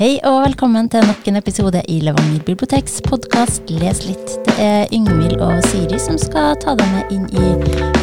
Hei 0.00 0.14
og 0.24 0.38
velkommen 0.46 0.86
til 0.88 1.02
nok 1.04 1.26
en 1.28 1.36
episode 1.36 1.82
i 1.92 1.98
Levanger 2.00 2.40
biblioteks 2.46 3.02
podkast 3.04 3.68
Les 3.68 4.00
litt. 4.06 4.32
Det 4.46 4.54
er 4.56 4.88
Yngvild 4.96 5.42
og 5.44 5.60
Siri 5.68 6.00
som 6.00 6.16
skal 6.16 6.56
ta 6.62 6.72
deg 6.80 6.88
med 6.94 7.12
inn 7.18 7.26
i 7.28 7.50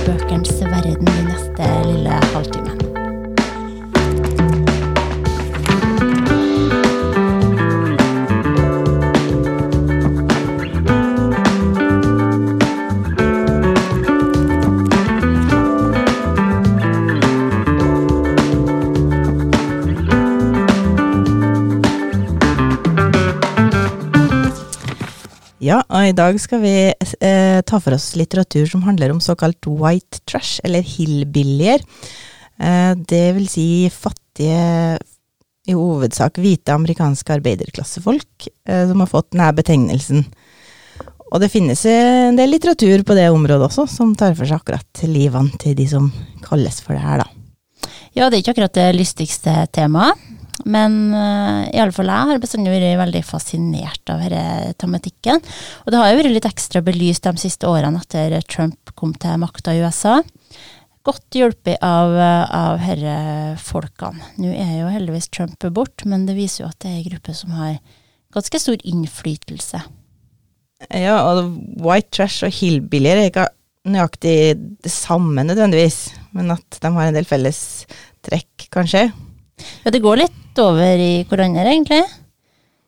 bøkenes 0.06 0.60
verden 0.62 1.10
de 1.10 1.24
neste 1.32 1.72
lille 1.90 2.22
halvtimen. 2.36 2.87
Ja, 25.68 25.82
og 25.92 26.06
i 26.08 26.16
dag 26.16 26.38
skal 26.40 26.62
vi 26.62 26.74
eh, 26.94 27.60
ta 27.68 27.80
for 27.82 27.96
oss 27.98 28.14
litteratur 28.16 28.68
som 28.70 28.86
handler 28.86 29.12
om 29.12 29.20
såkalt 29.24 29.68
white 29.68 30.22
trash, 30.30 30.62
eller 30.64 30.86
hillbillier. 30.86 31.84
Eh, 32.62 32.94
det 33.10 33.26
vil 33.36 33.50
si 33.52 33.68
fattige, 33.92 34.98
i 35.68 35.76
hovedsak 35.76 36.38
hvite 36.40 36.72
amerikanske 36.72 37.34
arbeiderklassefolk, 37.36 38.48
eh, 38.70 38.86
som 38.88 39.04
har 39.04 39.12
fått 39.12 39.34
denne 39.34 39.50
betegnelsen. 39.58 40.24
Og 41.34 41.44
det 41.44 41.52
finnes 41.52 41.82
en 41.92 42.40
del 42.40 42.54
litteratur 42.54 43.04
på 43.04 43.18
det 43.18 43.28
området 43.34 43.68
også, 43.68 43.90
som 43.92 44.16
tar 44.16 44.38
for 44.38 44.48
seg 44.48 44.62
akkurat 44.62 45.04
livene 45.04 45.60
til 45.60 45.76
de 45.76 45.90
som 45.92 46.08
kalles 46.46 46.80
for 46.86 46.96
det 46.96 47.04
her, 47.04 47.26
da. 47.26 47.92
Ja, 48.16 48.30
det 48.30 48.38
er 48.38 48.46
ikke 48.46 48.56
akkurat 48.56 48.80
det 48.80 48.92
lystigste 48.96 49.66
temaet. 49.76 50.16
Men 50.66 50.96
uh, 51.14 51.92
fall 51.94 52.10
jeg 52.10 52.30
har 52.32 52.42
bestandig 52.42 52.74
vært 52.74 53.02
veldig 53.02 53.24
fascinert 53.28 54.14
av 54.14 54.24
denne 54.24 54.74
tematikken. 54.80 55.44
Og 55.86 55.94
det 55.94 56.00
har 56.02 56.10
jo 56.12 56.22
vært 56.22 56.36
litt 56.38 56.50
ekstra 56.50 56.82
belyst 56.86 57.28
de 57.28 57.36
siste 57.42 57.70
årene 57.70 58.02
etter 58.02 58.40
Trump 58.50 58.96
kom 58.98 59.14
til 59.14 59.38
makta 59.42 59.76
i 59.76 59.84
USA. 59.84 60.22
Godt 61.08 61.38
hjulpet 61.40 61.78
av, 61.86 62.16
av 62.18 62.82
disse 62.84 63.20
folkene. 63.64 64.34
Nå 64.42 64.52
er 64.52 64.74
jo 64.82 64.90
heldigvis 64.92 65.30
Trump 65.32 65.70
bort, 65.72 66.04
men 66.04 66.26
det 66.28 66.36
viser 66.40 66.66
jo 66.66 66.72
at 66.72 66.82
det 66.84 66.92
er 66.92 66.98
en 66.98 67.12
gruppe 67.14 67.38
som 67.38 67.54
har 67.56 67.78
ganske 68.36 68.60
stor 68.60 68.82
innflytelse. 68.84 69.84
Ja, 70.94 71.16
og 71.32 71.56
white 71.82 72.12
trash 72.14 72.46
og 72.46 72.54
hillbillier 72.54 73.22
er 73.22 73.32
ikke 73.32 73.48
nøyaktig 73.88 74.36
det 74.84 74.92
samme 74.92 75.46
nødvendigvis, 75.48 76.10
men 76.36 76.52
at 76.54 76.82
de 76.84 76.92
har 76.94 77.08
en 77.08 77.18
del 77.18 77.28
felles 77.28 77.62
trekk, 78.28 78.68
kanskje. 78.74 79.08
Ja, 79.86 79.94
det 79.94 80.04
går 80.04 80.22
litt 80.22 80.44
over 80.62 81.02
i 81.02 81.26
hverandre, 81.28 81.66
egentlig. 81.72 82.02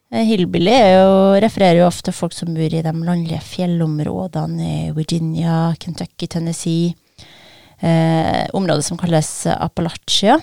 Hillbilly 0.09 0.25
hillbilly 0.25 0.78
jo, 0.95 1.09
refererer 1.44 1.84
jo 1.84 1.89
ofte 1.89 2.14
folk 2.16 2.34
som 2.34 2.56
bor 2.56 2.73
i 2.73 2.81
de 2.81 2.94
landlige 2.94 3.42
fjellområdene 3.45 4.70
i 4.70 4.92
Virginia, 4.95 5.76
Kentucky, 5.78 6.26
Tennessee. 6.26 6.95
Eh, 7.80 8.48
området 8.58 8.88
som 8.88 8.98
kalles 8.98 9.30
Appalachia. 9.53 10.39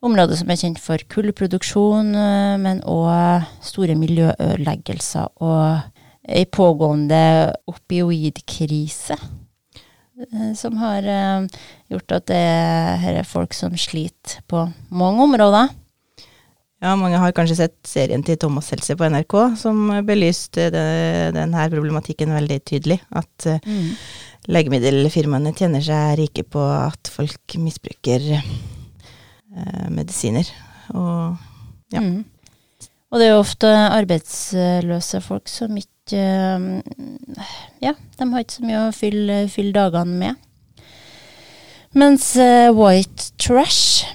Området 0.00 0.38
som 0.38 0.48
er 0.52 0.60
kjent 0.60 0.78
for 0.80 1.02
kullproduksjon, 1.12 2.14
eh, 2.14 2.54
men 2.62 2.80
òg 2.88 3.44
store 3.66 3.98
miljøødeleggelser 3.98 5.34
og 5.42 5.82
ei 6.30 6.46
pågående 6.46 7.52
opioidkrise. 7.68 9.18
Eh, 10.20 10.52
som 10.54 10.76
har 10.80 11.04
eh, 11.04 11.60
gjort 11.90 12.16
at 12.16 12.30
det 12.30 12.40
er 12.40 13.22
folk 13.28 13.54
som 13.56 13.76
sliter 13.76 14.44
på 14.48 14.68
mange 14.88 15.26
områder. 15.26 15.74
Ja, 16.80 16.94
mange 16.96 17.18
har 17.20 17.34
kanskje 17.36 17.58
sett 17.58 17.76
serien 17.84 18.22
til 18.24 18.38
Thomas 18.40 18.70
Seltzer 18.70 18.96
på 18.96 19.04
NRK, 19.12 19.34
som 19.60 19.82
belyste 20.08 20.70
denne 20.72 21.66
problematikken 21.72 22.32
veldig 22.32 22.56
tydelig. 22.64 22.96
At 23.12 23.48
uh, 23.50 23.60
mm. 23.60 23.90
legemiddelfirmaene 24.48 25.52
tjener 25.56 25.84
seg 25.84 26.16
rike 26.22 26.46
på 26.48 26.64
at 26.64 27.12
folk 27.12 27.56
misbruker 27.60 28.24
eh, 28.32 29.88
medisiner. 29.92 30.48
Og 30.96 31.36
ja. 31.92 32.00
Mm. 32.00 32.24
Og 33.10 33.18
det 33.18 33.26
er 33.26 33.32
jo 33.34 33.42
ofte 33.42 33.68
arbeidsløse 33.68 35.20
folk 35.24 35.50
som 35.50 35.74
ikke 35.76 35.88
Ja, 37.82 37.92
de 37.92 38.26
har 38.32 38.42
ikke 38.42 38.56
så 38.56 38.64
mye 38.66 38.84
å 38.86 38.94
fylle, 38.94 39.42
fylle 39.52 39.74
dagene 39.76 40.16
med. 40.24 40.80
Mens 41.98 42.32
uh, 42.38 42.70
white 42.74 43.32
trash, 43.42 44.06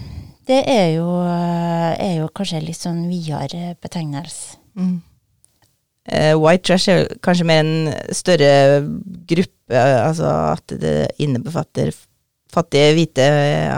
det 0.48 0.62
er 0.70 0.88
jo, 0.96 1.08
er 1.26 2.22
jo 2.22 2.32
kanskje 2.36 2.64
litt 2.64 2.80
sånn 2.80 3.06
videre 3.10 3.76
betegnelse. 3.82 4.60
Mm. 4.78 4.98
Uh, 6.06 6.36
white 6.38 6.62
trash 6.68 6.92
er 6.94 7.08
kanskje 7.26 7.48
mer 7.50 7.64
en 7.64 7.94
større 8.14 8.82
gruppe, 9.26 9.74
altså 9.74 10.30
at 10.54 10.76
det 10.78 10.98
innebefatter 11.24 11.90
fattige 12.56 12.94
hvite 12.96 13.26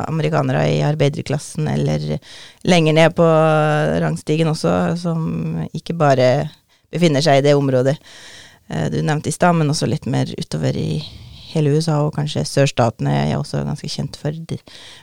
amerikanere 0.03 0.66
i 0.75 0.81
arbeiderklassen, 0.85 1.69
eller 1.72 2.17
lenger 2.67 2.97
ned 2.97 3.16
på 3.17 3.27
rangstigen 4.03 4.51
også, 4.51 4.73
som 5.01 5.63
ikke 5.72 5.95
bare 5.97 6.27
befinner 6.94 7.23
seg 7.23 7.39
i 7.39 7.47
det 7.47 7.56
området 7.57 7.95
eh, 7.97 8.88
du 8.94 9.01
nevnte 9.01 9.31
i 9.31 9.35
stad, 9.35 9.57
men 9.57 9.72
også 9.72 9.89
litt 9.89 10.07
mer 10.09 10.29
utover 10.38 10.77
i 10.77 11.01
hele 11.53 11.74
USA, 11.75 12.00
og 12.06 12.16
kanskje 12.18 12.46
sørstatene 12.47 13.13
er 13.28 13.35
også 13.38 13.63
ganske 13.68 13.90
kjent 13.91 14.18
for, 14.19 14.35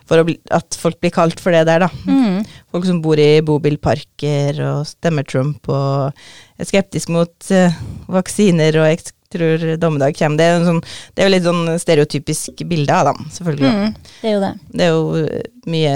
for 0.09 0.27
bli, 0.27 0.37
at 0.53 0.77
folk 0.79 0.99
blir 1.01 1.13
kalt 1.15 1.41
for 1.41 1.55
det 1.55 1.65
der, 1.69 1.85
da. 1.85 1.89
Mm. 2.05 2.45
Folk 2.73 2.87
som 2.89 3.01
bor 3.03 3.19
i 3.21 3.41
bobilparker 3.45 4.61
og 4.69 4.85
stemmer 4.89 5.27
Trump 5.27 5.69
og 5.71 6.15
er 6.59 6.69
skeptisk 6.69 7.11
mot 7.13 7.51
uh, 7.51 7.83
vaksiner 8.11 8.77
og 8.81 9.11
tror 9.35 9.63
dommedag 9.81 10.15
kommer. 10.17 10.39
Det 10.39 10.47
er, 10.47 10.65
sånn, 10.65 10.81
det 11.13 11.23
er 11.23 11.27
jo 11.27 11.33
litt 11.33 11.47
sånn 11.47 11.63
stereotypisk 11.81 12.65
bilde 12.69 12.95
av 12.95 13.11
dem, 13.11 13.25
selvfølgelig. 13.35 13.71
Mm, 13.71 13.95
det 14.21 14.29
er 14.29 14.35
jo 14.35 14.43
det. 14.43 14.51
Det 14.71 14.85
er 14.85 14.93
jo 14.93 15.23
eh, 15.23 15.49
mye 15.71 15.95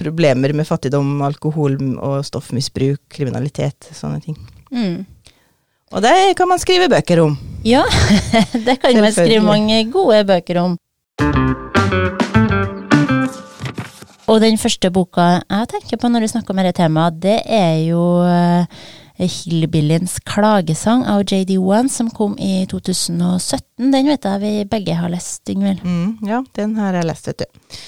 problemer 0.00 0.54
med 0.56 0.68
fattigdom, 0.68 1.18
alkohol 1.26 1.76
og 1.96 2.22
stoffmisbruk, 2.24 3.02
kriminalitet, 3.12 3.90
sånne 3.96 4.22
ting. 4.24 4.38
Mm. 4.72 5.04
Og 5.94 6.02
det 6.02 6.34
kan 6.34 6.48
man 6.50 6.58
skrive 6.58 6.88
bøker 6.90 7.20
om. 7.22 7.36
Ja, 7.62 7.84
det 8.66 8.80
kan 8.82 8.98
man 9.00 9.12
skrive 9.14 9.44
mange 9.44 9.84
gode 9.90 10.24
bøker 10.26 10.58
om. 10.58 10.76
Og 14.26 14.40
den 14.42 14.58
første 14.58 14.90
boka 14.90 15.26
jeg 15.38 15.68
tenker 15.70 16.00
på 16.02 16.10
når 16.10 16.26
du 16.26 16.30
snakker 16.32 16.50
om 16.50 16.58
dette 16.58 16.80
temaet, 16.80 17.20
det 17.22 17.36
er 17.46 17.76
jo 17.86 18.02
uh, 18.26 18.66
Hillbilliens 19.16 20.18
klagesang 20.26 21.06
av 21.06 21.22
JD1 21.22 21.92
som 21.94 22.10
kom 22.10 22.34
i 22.42 22.66
2017. 22.66 23.62
Den 23.94 24.10
vet 24.10 24.26
jeg 24.26 24.42
vi 24.42 24.54
begge 24.66 24.98
har 24.98 25.12
lest, 25.12 25.44
Ingvild. 25.54 25.86
Mm, 25.86 26.16
ja, 26.26 26.42
den 26.58 26.74
har 26.82 26.98
jeg 26.98 27.06
lest, 27.06 27.30
vet 27.30 27.46
du. 27.46 27.78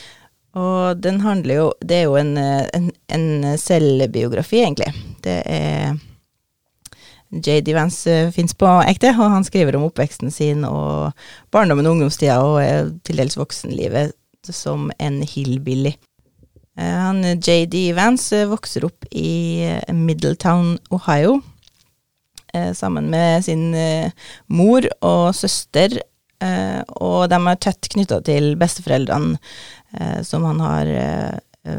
Og 0.58 1.02
den 1.02 1.18
handler 1.20 1.54
jo 1.54 1.66
Det 1.82 1.98
er 1.98 2.06
jo 2.08 2.14
en, 2.16 2.38
en, 2.38 2.86
en 3.14 3.58
selvbiografi, 3.58 4.62
egentlig. 4.62 4.94
Det 5.26 5.42
er 5.44 5.98
JD 7.28 7.74
Vance 7.76 8.08
uh, 8.08 8.32
fins 8.32 8.54
på 8.56 8.68
ekte, 8.88 9.12
og 9.16 9.32
han 9.34 9.46
skriver 9.46 9.76
om 9.76 9.88
oppveksten 9.88 10.32
sin 10.32 10.64
og 10.68 11.12
barndommen 11.54 11.86
og 11.86 11.98
ungdomstida 11.98 12.38
og 12.40 12.94
til 13.04 13.20
dels 13.20 13.36
voksenlivet 13.36 14.14
som 14.48 14.92
en 14.98 15.22
hillbilly. 15.22 15.94
Eh, 16.78 16.94
han 16.94 17.22
JD 17.24 17.92
Vance 17.96 18.36
eh, 18.36 18.48
vokser 18.48 18.86
opp 18.86 19.06
i 19.10 19.64
eh, 19.66 19.94
Middletown, 19.94 20.76
Ohio, 20.90 21.40
sammen 22.74 23.10
med 23.12 23.44
sin 23.44 23.74
mor 24.48 24.86
og 25.04 25.34
søster, 25.36 25.92
og 26.96 27.26
de 27.28 27.36
er 27.36 27.58
tett 27.60 27.90
knytta 27.92 28.22
til 28.24 28.54
besteforeldrene, 28.58 29.36
som 30.24 30.46
han 30.48 30.62
har 30.64 30.90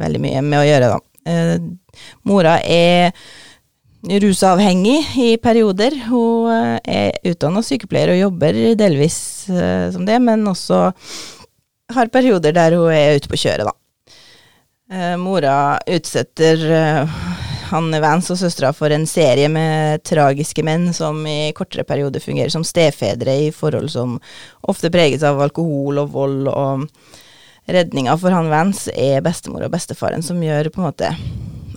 veldig 0.04 0.22
mye 0.22 0.44
med 0.46 0.60
å 0.62 0.68
gjøre, 0.68 0.92
da. 0.94 1.58
Mora 2.30 2.54
er 2.62 3.18
rusavhengig 4.04 5.02
i 5.20 5.34
perioder. 5.42 5.96
Hun 6.08 6.80
er 6.84 7.18
utdanna 7.28 7.64
sykepleier 7.66 8.14
og 8.14 8.22
jobber 8.22 8.62
delvis 8.80 9.20
som 9.48 10.06
det, 10.08 10.22
men 10.24 10.48
også 10.48 10.88
har 11.94 12.12
perioder 12.14 12.56
der 12.56 12.78
hun 12.78 12.94
er 12.94 13.18
ute 13.18 13.30
på 13.32 13.40
kjøret, 13.40 13.68
da. 13.68 13.76
Eh, 14.90 15.16
mora 15.22 15.78
utsetter 15.86 16.64
Hanne 17.70 18.00
han 18.00 18.02
Vance 18.02 18.34
og 18.34 18.40
søstera 18.42 18.72
for 18.74 18.90
en 18.90 19.06
serie 19.06 19.46
med 19.54 20.02
tragiske 20.08 20.64
menn 20.66 20.88
som 20.98 21.20
i 21.30 21.52
kortere 21.54 21.86
perioder 21.86 22.24
fungerer 22.24 22.50
som 22.50 22.66
stefedre 22.66 23.36
i 23.46 23.52
forhold 23.54 23.92
som 23.94 24.16
ofte 24.66 24.90
preges 24.90 25.22
av 25.22 25.38
alkohol 25.44 26.02
og 26.02 26.10
vold, 26.16 26.50
og 26.50 27.70
redninga 27.70 28.18
for 28.18 28.34
han 28.34 28.50
Vance 28.50 28.90
er 28.98 29.22
bestemor 29.22 29.68
og 29.68 29.74
bestefaren 29.76 30.26
som 30.26 30.42
gjør 30.42 30.72
på 30.74 30.82
en 30.82 30.88
måte 30.88 31.14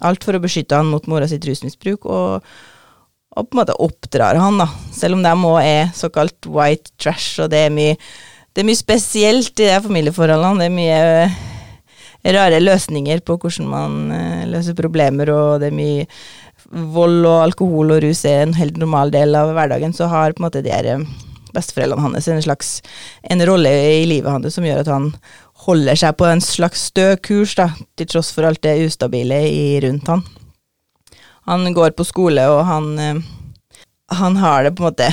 alt 0.02 0.26
for 0.26 0.36
å 0.36 0.42
beskytte 0.42 0.78
han 0.78 0.90
mot 0.90 1.08
mora 1.10 1.28
sitt 1.30 1.46
rusmisbruk, 1.48 2.06
og, 2.06 2.52
og 3.32 3.48
på 3.48 3.56
en 3.56 3.62
måte 3.62 3.78
oppdrar 3.82 4.40
han, 4.40 4.60
da. 4.60 4.68
Selv 4.94 5.18
om 5.18 5.24
de 5.24 5.32
òg 5.32 5.58
er 5.62 5.96
såkalt 5.96 6.50
white 6.50 6.94
trash, 7.00 7.38
og 7.42 7.52
det 7.54 7.66
er 7.66 7.74
mye, 7.74 7.96
det 8.52 8.62
er 8.62 8.68
mye 8.68 8.82
spesielt 8.82 9.54
i 9.62 9.70
de 9.70 9.80
familieforholdene. 9.86 10.60
Det 10.60 10.68
er 10.68 10.76
mye 10.76 12.36
rare 12.36 12.60
løsninger 12.62 13.22
på 13.26 13.38
hvordan 13.40 13.68
man 13.70 13.98
eh, 14.14 14.46
løser 14.50 14.78
problemer, 14.78 15.30
og 15.32 15.60
det 15.62 15.72
er 15.72 15.76
mye 15.76 16.06
vold 16.72 17.26
og 17.28 17.42
alkohol 17.42 17.96
og 17.96 18.00
rus 18.04 18.22
er 18.28 18.46
en 18.46 18.56
helt 18.56 18.78
normal 18.80 19.12
del 19.12 19.34
av 19.36 19.52
hverdagen, 19.56 19.92
så 19.96 20.08
har 20.12 20.32
på 20.32 20.42
en 20.42 20.48
måte 20.48 20.62
de 20.64 20.72
her 20.72 20.88
eh, 20.88 21.06
besteforeldrene 21.52 22.06
hans 22.06 22.28
en 22.32 22.44
slags 22.44 22.76
en 23.28 23.44
rolle 23.44 23.72
i 24.00 24.06
livet 24.08 24.30
hans 24.32 24.54
som 24.54 24.64
gjør 24.64 24.84
at 24.84 24.92
han 24.92 25.10
holder 25.66 25.98
seg 25.98 26.16
på 26.18 26.26
en 26.28 26.42
slags 26.42 26.88
stø 26.90 27.12
kurs, 27.22 27.54
da, 27.58 27.70
til 27.98 28.08
tross 28.10 28.32
for 28.34 28.48
alt 28.48 28.62
det 28.64 28.80
ustabile 28.86 29.38
i, 29.48 29.80
rundt 29.84 30.10
han. 30.10 30.24
Han 31.50 31.66
går 31.74 31.94
på 31.98 32.06
skole, 32.06 32.44
og 32.50 32.64
han, 32.68 32.90
eh, 32.98 33.78
han 34.14 34.38
har 34.42 34.66
det 34.66 34.74
på 34.78 34.84
en 34.84 34.90
måte 34.90 35.10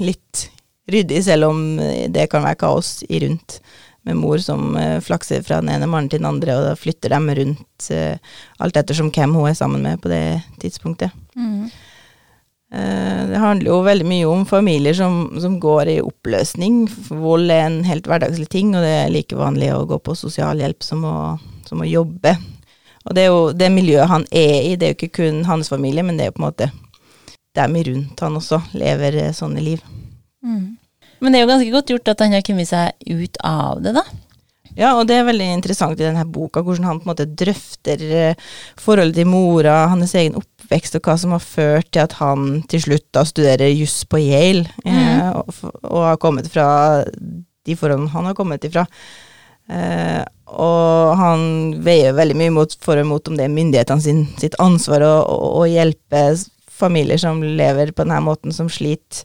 litt 0.00 0.48
ryddig, 0.90 1.22
selv 1.24 1.48
om 1.48 1.64
det 2.12 2.28
kan 2.32 2.44
være 2.44 2.60
kaos 2.60 2.98
i 3.08 3.22
rundt. 3.24 3.60
Med 4.04 4.18
mor 4.20 4.36
som 4.36 4.74
uh, 4.76 5.00
flakser 5.00 5.40
fra 5.40 5.62
den 5.62 5.70
ene 5.72 5.86
mannen 5.88 6.10
til 6.12 6.20
den 6.20 6.28
andre, 6.28 6.58
og 6.58 6.66
da 6.66 6.74
flytter 6.76 7.14
dem 7.14 7.30
rundt 7.38 7.86
uh, 7.88 8.34
alt 8.60 8.76
ettersom 8.76 9.08
hvem 9.08 9.32
hun 9.32 9.48
er 9.48 9.56
sammen 9.56 9.80
med 9.80 10.02
på 10.02 10.10
det 10.12 10.42
tidspunktet. 10.60 11.14
Mm. 11.32 11.70
Uh, 12.74 13.30
det 13.30 13.38
handler 13.38 13.70
jo 13.70 13.76
veldig 13.86 14.06
mye 14.08 14.26
om 14.26 14.42
familier 14.48 14.96
som, 14.98 15.28
som, 15.40 15.60
går 15.62 15.92
i 15.92 16.00
oppløsning. 16.02 16.84
Vold 17.08 17.52
er 17.54 17.68
en 17.68 17.82
helt 17.86 18.08
hverdagslig 18.10 18.48
ting, 18.50 18.74
og 18.74 18.82
det 18.82 18.92
er 18.98 19.12
like 19.14 19.38
vanlig 19.38 19.70
å 19.74 19.84
gå 19.86 20.00
på 20.02 20.16
sosialhjelp 20.18 20.82
som 20.82 21.04
å, 21.06 21.16
som 21.68 21.84
å 21.84 21.88
jobbe. 21.88 22.34
Og 23.04 23.14
det 23.14 23.26
er 23.26 23.30
jo 23.30 23.42
det 23.54 23.70
miljøet 23.70 24.10
han 24.10 24.24
er 24.32 24.56
i, 24.64 24.74
det 24.80 24.86
er 24.86 24.94
jo 24.94 24.98
ikke 25.02 25.20
kun 25.20 25.44
hans 25.46 25.70
familie, 25.70 26.02
men 26.02 26.18
det 26.18 26.26
er 26.26 26.32
jo 26.32 26.38
på 26.38 26.42
en 26.42 26.48
måte 26.48 26.70
dem 27.54 27.76
rundt 27.86 28.22
han 28.24 28.40
også 28.40 28.58
lever 28.74 29.20
sånne 29.36 29.62
liv. 29.62 29.82
Mm. 30.42 30.74
Men 31.22 31.32
det 31.32 31.38
er 31.38 31.44
jo 31.44 31.50
ganske 31.52 31.74
godt 31.74 31.92
gjort 31.92 32.10
at 32.10 32.24
han 32.24 32.34
har 32.34 32.44
kommet 32.46 32.68
seg 32.68 32.96
ut 33.06 33.38
av 33.46 33.84
det, 33.84 33.94
da. 33.96 34.02
Ja, 34.78 34.94
og 34.98 35.06
det 35.06 35.18
er 35.18 35.28
veldig 35.28 35.46
interessant 35.54 36.00
i 36.00 36.06
denne 36.06 36.24
boka, 36.26 36.62
hvordan 36.64 36.88
han 36.88 37.00
på 37.00 37.06
en 37.06 37.12
måte 37.12 37.28
drøfter 37.42 38.00
eh, 38.04 38.46
forholdet 38.80 39.20
til 39.20 39.30
mora, 39.30 39.84
hans 39.92 40.16
egen 40.18 40.38
oppvekst, 40.40 40.98
og 40.98 41.06
hva 41.06 41.16
som 41.20 41.34
har 41.36 41.44
ført 41.44 41.92
til 41.94 42.02
at 42.02 42.16
han 42.18 42.64
til 42.70 42.82
slutt 42.88 43.06
da 43.14 43.22
studerer 43.28 43.70
juss 43.70 44.02
på 44.10 44.20
Yale, 44.22 44.66
mm. 44.82 44.90
eh, 44.94 45.28
og, 45.38 45.60
og, 45.82 46.00
har 46.08 46.20
kommet 46.22 46.50
fra 46.50 46.66
de 47.04 47.78
forholdene 47.78 48.12
han 48.12 48.30
har 48.30 48.36
kommet 48.38 48.66
ifra. 48.66 48.86
Eh, 49.70 50.22
og 50.54 51.14
han 51.22 51.46
veier 51.86 52.16
veldig 52.18 52.36
mye 52.42 52.54
mot, 52.58 52.78
for 52.84 53.00
og 53.00 53.08
mot 53.08 53.30
om 53.30 53.38
det 53.38 53.46
er 53.46 53.54
myndighetene 53.54 54.04
sin, 54.04 54.26
sitt 54.42 54.58
ansvar 54.62 55.06
å, 55.06 55.14
å, 55.22 55.38
å 55.62 55.68
hjelpe 55.70 56.26
familier 56.74 57.20
som 57.22 57.38
lever 57.40 57.94
på 57.94 58.02
denne 58.02 58.20
måten, 58.26 58.52
som 58.52 58.66
sliter 58.68 59.22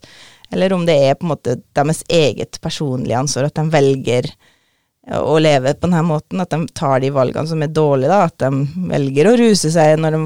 eller 0.50 0.72
om 0.74 0.86
det 0.86 0.96
er 0.98 1.14
på 1.14 1.26
en 1.26 1.32
måte 1.34 1.58
deres 1.76 2.02
eget 2.10 2.58
personlige 2.62 3.18
ansvar, 3.18 3.48
at 3.48 3.58
de 3.58 3.70
velger 3.70 4.26
å 5.16 5.38
leve 5.40 5.72
på 5.74 5.88
denne 5.88 6.02
måten, 6.06 6.42
at 6.42 6.52
de 6.52 6.66
tar 6.76 7.00
de 7.02 7.10
valgene 7.14 7.48
som 7.48 7.62
er 7.64 7.72
dårlige, 7.72 8.10
da, 8.12 8.26
at 8.28 8.36
de 8.42 8.90
velger 8.90 9.30
å 9.30 9.36
ruse 9.40 9.72
seg 9.72 9.96
når 10.00 10.16
de, 10.16 10.20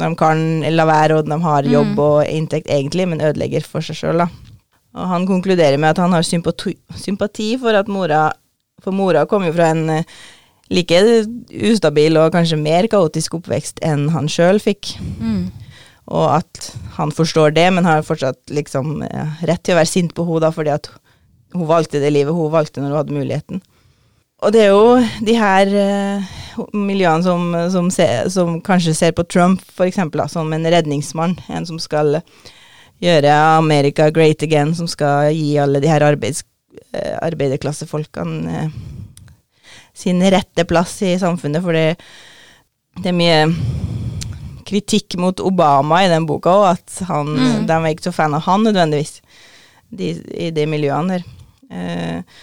når 0.00 0.14
de 0.14 0.18
kan 0.20 0.42
la 0.72 0.88
være, 0.88 1.18
og 1.18 1.28
de 1.28 1.38
har 1.44 1.68
jobb 1.68 1.92
mm. 1.92 2.02
og 2.06 2.32
inntekt 2.32 2.72
egentlig, 2.72 3.08
men 3.10 3.22
ødelegger 3.24 3.66
for 3.68 3.84
seg 3.84 4.00
sjøl, 4.00 4.24
da. 4.24 4.28
Og 4.98 5.12
han 5.12 5.28
konkluderer 5.28 5.76
med 5.78 5.92
at 5.92 6.02
han 6.02 6.16
har 6.16 6.26
sympati, 6.26 6.74
sympati 6.96 7.52
for 7.60 7.76
at 7.76 7.90
mora 7.92 8.30
For 8.78 8.94
mora 8.94 9.24
kom 9.26 9.42
jo 9.42 9.50
fra 9.50 9.72
en 9.74 9.88
eh, 9.90 10.04
like 10.70 10.98
ustabil 11.66 12.14
og 12.14 12.30
kanskje 12.30 12.60
mer 12.60 12.86
kaotisk 12.86 13.34
oppvekst 13.34 13.80
enn 13.82 14.04
han 14.14 14.30
sjøl 14.30 14.60
fikk. 14.62 14.92
Mm 15.18 15.48
og 16.08 16.28
at 16.38 16.70
han 16.96 17.12
forstår 17.12 17.52
det, 17.56 17.66
men 17.74 17.86
har 17.86 18.06
fortsatt 18.06 18.52
liksom 18.52 19.02
eh, 19.04 19.40
rett 19.48 19.62
til 19.64 19.76
å 19.76 19.80
være 19.80 19.90
sint 19.90 20.14
på 20.16 20.24
henne 20.28 20.50
fordi 20.54 20.72
at 20.72 20.88
hun 21.54 21.68
valgte 21.68 22.00
det 22.00 22.12
livet 22.12 22.36
hun 22.36 22.52
valgte 22.52 22.80
når 22.80 22.92
hun 22.92 23.00
hadde 23.00 23.16
muligheten. 23.16 23.62
Og 24.38 24.54
det 24.54 24.62
er 24.64 24.70
jo 24.70 24.98
de 25.26 25.34
her 25.34 25.72
uh, 25.74 26.68
miljøene 26.76 27.24
som, 27.26 27.56
som, 27.74 27.88
se, 27.90 28.06
som, 28.30 28.60
kanskje 28.64 28.94
ser 28.94 29.16
på 29.16 29.26
Trump 29.26 29.64
for 29.74 29.88
eksempel, 29.88 30.22
da, 30.22 30.28
som 30.30 30.52
en 30.54 30.68
redningsmann, 30.68 31.34
en 31.50 31.66
som 31.66 31.80
skal 31.82 32.20
gjøre 33.02 33.34
America 33.58 34.08
great 34.14 34.42
again, 34.46 34.74
som 34.78 34.90
skal 34.90 35.32
gi 35.34 35.56
alle 35.58 35.82
de 35.82 35.90
her 35.90 36.06
arbeids, 36.06 36.44
uh, 36.94 37.16
arbeiderklassefolkene 37.26 38.62
uh, 38.68 38.70
sin 39.98 40.22
rette 40.22 40.62
plass 40.70 41.00
i 41.02 41.16
samfunnet, 41.18 41.64
for 41.64 41.74
det, 41.74 41.98
det 43.02 43.10
er 43.10 43.18
mye 43.18 43.40
kritikk 44.68 45.16
mot 45.18 45.40
Obama 45.40 46.02
i 46.04 46.10
den 46.12 46.26
boka 46.28 46.52
òg, 46.52 46.66
at 46.76 47.00
han, 47.08 47.32
mm. 47.34 47.66
de 47.66 47.74
er 47.74 47.88
ikke 47.90 48.06
så 48.10 48.14
fan 48.14 48.36
av 48.36 48.44
han 48.46 48.66
nødvendigvis, 48.68 49.18
de, 49.98 50.12
i 50.46 50.52
de 50.54 50.66
miljøene 50.68 51.16
der. 51.16 51.26
Eh, 51.72 52.38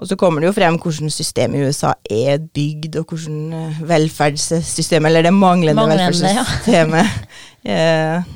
og 0.00 0.08
så 0.08 0.16
kommer 0.16 0.40
det 0.40 0.48
jo 0.48 0.56
frem 0.56 0.78
hvordan 0.80 1.12
systemet 1.12 1.60
i 1.60 1.68
USA 1.68 1.92
er 2.08 2.40
bygd, 2.40 2.96
og 3.02 3.12
hvordan 3.12 3.52
eh, 3.52 3.80
velferdssystemet, 3.90 5.10
eller 5.10 5.28
det 5.28 5.34
manglende, 5.36 5.76
manglende 5.76 6.06
velferdssystemet, 6.08 7.18
ja. 7.68 7.74
eh, 7.74 8.30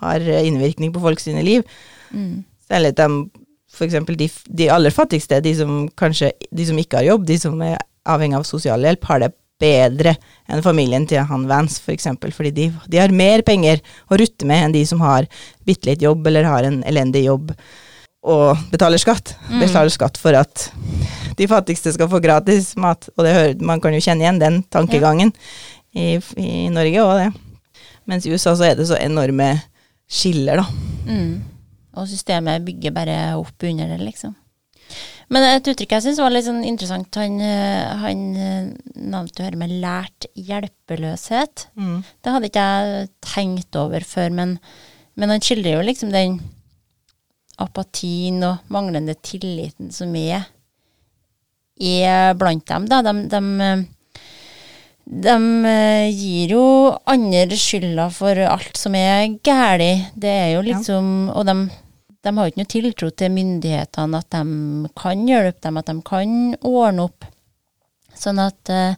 har 0.00 0.26
innvirkning 0.44 0.92
på 0.92 1.00
folks 1.00 1.24
sine 1.28 1.42
liv. 1.44 1.64
Mm. 2.12 2.44
Særlig 2.68 2.92
de, 2.98 3.08
for 3.72 3.88
eksempel 3.88 4.18
de, 4.20 4.28
de, 4.58 4.68
aller 4.72 4.92
fattigste, 4.92 5.40
de 5.40 5.56
som 5.56 5.86
kanskje 5.96 6.34
de 6.52 6.68
som 6.68 6.78
ikke 6.80 7.00
har 7.00 7.08
jobb, 7.14 7.26
de 7.28 7.38
som 7.40 7.60
er 7.64 7.80
avhengig 8.08 8.36
av 8.36 8.48
sosialhjelp, 8.48 9.04
har 9.08 9.24
det 9.24 9.34
bedre 9.60 10.14
enn 10.48 10.64
familien 10.64 11.04
til 11.08 11.24
han 11.28 11.48
Vance, 11.48 11.80
f.eks., 11.80 11.84
for 11.84 11.96
eksempel, 11.96 12.32
fordi 12.36 12.52
de, 12.56 12.70
de, 12.88 13.00
har 13.00 13.12
mer 13.12 13.44
penger 13.46 13.80
å 14.08 14.20
rutte 14.20 14.48
med 14.48 14.66
enn 14.66 14.76
de 14.76 14.84
som 14.88 15.00
har 15.04 15.28
bitte 15.68 15.88
litt 15.88 16.04
jobb 16.04 16.28
eller 16.28 16.48
har 16.48 16.68
en 16.68 16.82
elendig 16.88 17.26
jobb 17.26 17.52
og 18.20 18.58
betaler 18.72 19.00
skatt. 19.00 19.34
Mm. 19.48 19.62
Betaler 19.64 19.92
skatt 19.92 20.18
for 20.20 20.36
at 20.36 20.66
de 21.38 21.48
fattigste 21.48 21.92
skal 21.94 22.10
få 22.12 22.20
gratis 22.22 22.74
mat, 22.80 23.08
og 23.16 23.24
hører, 23.24 23.54
man 23.64 23.80
kan 23.80 23.94
jo 23.96 24.02
kjenne 24.04 24.26
igjen 24.26 24.40
den 24.42 24.58
tankegangen 24.72 25.32
ja. 25.32 26.02
i, 26.02 26.08
i, 26.36 26.68
Norge 26.72 27.06
òg, 27.06 27.22
det. 27.22 27.86
Mens 28.10 28.26
i 28.26 28.34
USA 28.34 28.52
så 28.58 28.66
er 28.68 28.76
det 28.76 28.88
så 28.90 28.98
enorme 29.00 29.54
skiller, 30.10 30.60
da. 30.60 30.66
Mm. 31.08 31.40
Og 31.96 32.06
systemet 32.10 32.64
bygger 32.66 32.94
bare 32.94 33.16
opp 33.38 33.66
under 33.66 33.88
det, 33.94 34.00
liksom. 34.04 34.36
Men 35.30 35.46
et 35.46 35.68
uttrykk 35.70 35.92
jeg 35.94 36.04
syns 36.08 36.18
var 36.18 36.32
litt 36.34 36.48
sånn 36.48 36.64
interessant, 36.66 37.14
han, 37.20 37.36
eh, 37.38 37.90
han 38.02 38.22
eh, 38.34 38.70
nevnte 38.98 39.40
jo 39.40 39.46
her 39.46 39.58
med 39.58 39.76
lært 39.82 40.26
hjelpeløshet. 40.34 41.68
Mm. 41.78 42.00
Det 42.02 42.32
hadde 42.34 42.50
ikke 42.50 42.64
jeg 42.66 43.10
tenkt 43.22 43.78
over 43.78 44.04
før, 44.06 44.34
men, 44.34 44.56
men 45.14 45.30
han 45.30 45.44
skildrer 45.44 45.78
jo 45.78 45.86
liksom 45.86 46.10
den 46.12 46.40
apatien 47.60 48.42
og 48.46 48.72
manglende 48.72 49.14
tilliten 49.22 49.92
som 49.94 50.14
er, 50.16 50.46
er 51.80 52.34
blant 52.40 52.66
dem. 52.68 52.88
Da. 52.90 53.00
De, 53.04 53.14
de, 53.30 53.42
de, 55.26 55.36
gir 56.16 56.56
jo 56.56 56.64
andre 57.10 57.60
skylda 57.60 58.08
for 58.14 58.40
alt 58.48 58.80
som 58.80 58.96
er 58.98 59.28
galt. 59.44 60.10
Det 60.16 60.34
er 60.46 60.50
jo 60.56 60.66
liksom 60.66 61.30
ja. 61.30 61.36
Og 61.36 61.48
de 61.48 61.56
de 62.20 62.32
har 62.36 62.50
ikke 62.50 62.60
noe 62.60 62.68
tiltro 62.68 63.08
til 63.16 63.32
myndighetene, 63.32 64.18
at 64.20 64.34
de 64.34 64.88
kan 64.98 65.22
hjelpe 65.28 65.62
dem, 65.64 65.78
at 65.80 65.88
de 65.88 65.94
kan 66.04 66.34
ordne 66.60 67.06
opp. 67.08 67.24
Sånn 68.20 68.40
at 68.42 68.72
uh, 68.72 68.92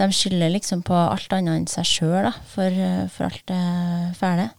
de 0.00 0.10
skylder 0.14 0.52
liksom 0.54 0.82
på 0.86 0.96
alt 0.98 1.32
annet 1.34 1.60
enn 1.60 1.70
seg 1.70 1.86
sjøl 1.88 2.28
for, 2.50 2.74
uh, 2.74 3.06
for, 3.12 3.28
alt 3.28 3.44
det 3.50 3.62
fæle. 4.18 4.50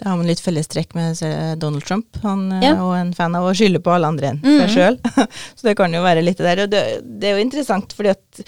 Det 0.00 0.08
har 0.08 0.16
man 0.16 0.28
litt 0.30 0.40
fellestrekk 0.40 0.94
med 0.96 1.20
Donald 1.60 1.84
Trump. 1.84 2.16
Han 2.24 2.46
er 2.56 2.70
ja. 2.70 2.74
jo 2.80 2.88
en 2.96 3.12
fan 3.14 3.36
av 3.36 3.44
å 3.44 3.54
skylde 3.56 3.82
på 3.84 3.92
alle 3.92 4.08
andre 4.08 4.32
enn 4.32 4.40
mm 4.40 4.62
seg 4.62 4.74
sjøl. 4.74 5.00
Så 5.58 5.68
det 5.68 5.76
kan 5.78 5.92
jo 5.92 6.00
være 6.02 6.24
litt 6.24 6.40
der. 6.40 6.64
Og 6.64 6.72
det, 6.72 6.84
det 7.04 7.28
er 7.28 7.36
jo 7.36 7.44
interessant, 7.44 7.92
fordi 7.94 8.14
at 8.16 8.44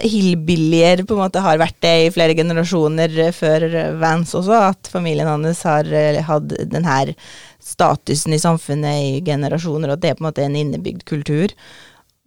hillbillier 0.00 1.02
på 1.04 1.16
en 1.16 1.24
måte 1.26 1.42
har 1.44 1.58
vært 1.60 1.76
det 1.84 1.94
i 2.06 2.12
flere 2.14 2.36
generasjoner 2.38 3.18
før 3.36 3.66
Vance 4.00 4.38
også, 4.38 4.54
at 4.70 4.88
familien 4.88 5.28
hans 5.28 5.60
har 5.66 5.90
hatt 6.24 6.54
den 6.72 6.86
her 6.88 7.12
statusen 7.60 8.32
i 8.32 8.40
samfunnet 8.40 9.02
i 9.02 9.20
generasjoner, 9.26 9.90
og 9.90 9.98
at 9.98 10.04
det 10.04 10.12
er 10.12 10.18
på 10.18 10.24
en 10.24 10.28
måte 10.30 10.46
en 10.46 10.56
innebygd 10.56 11.04
kultur. 11.08 11.52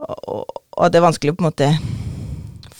Og, 0.01 0.45
og 0.77 0.91
det 0.91 0.99
er 0.99 1.05
vanskelig 1.07 1.33
å 1.33 1.37
på 1.37 1.43
en 1.43 1.49
måte 1.49 1.71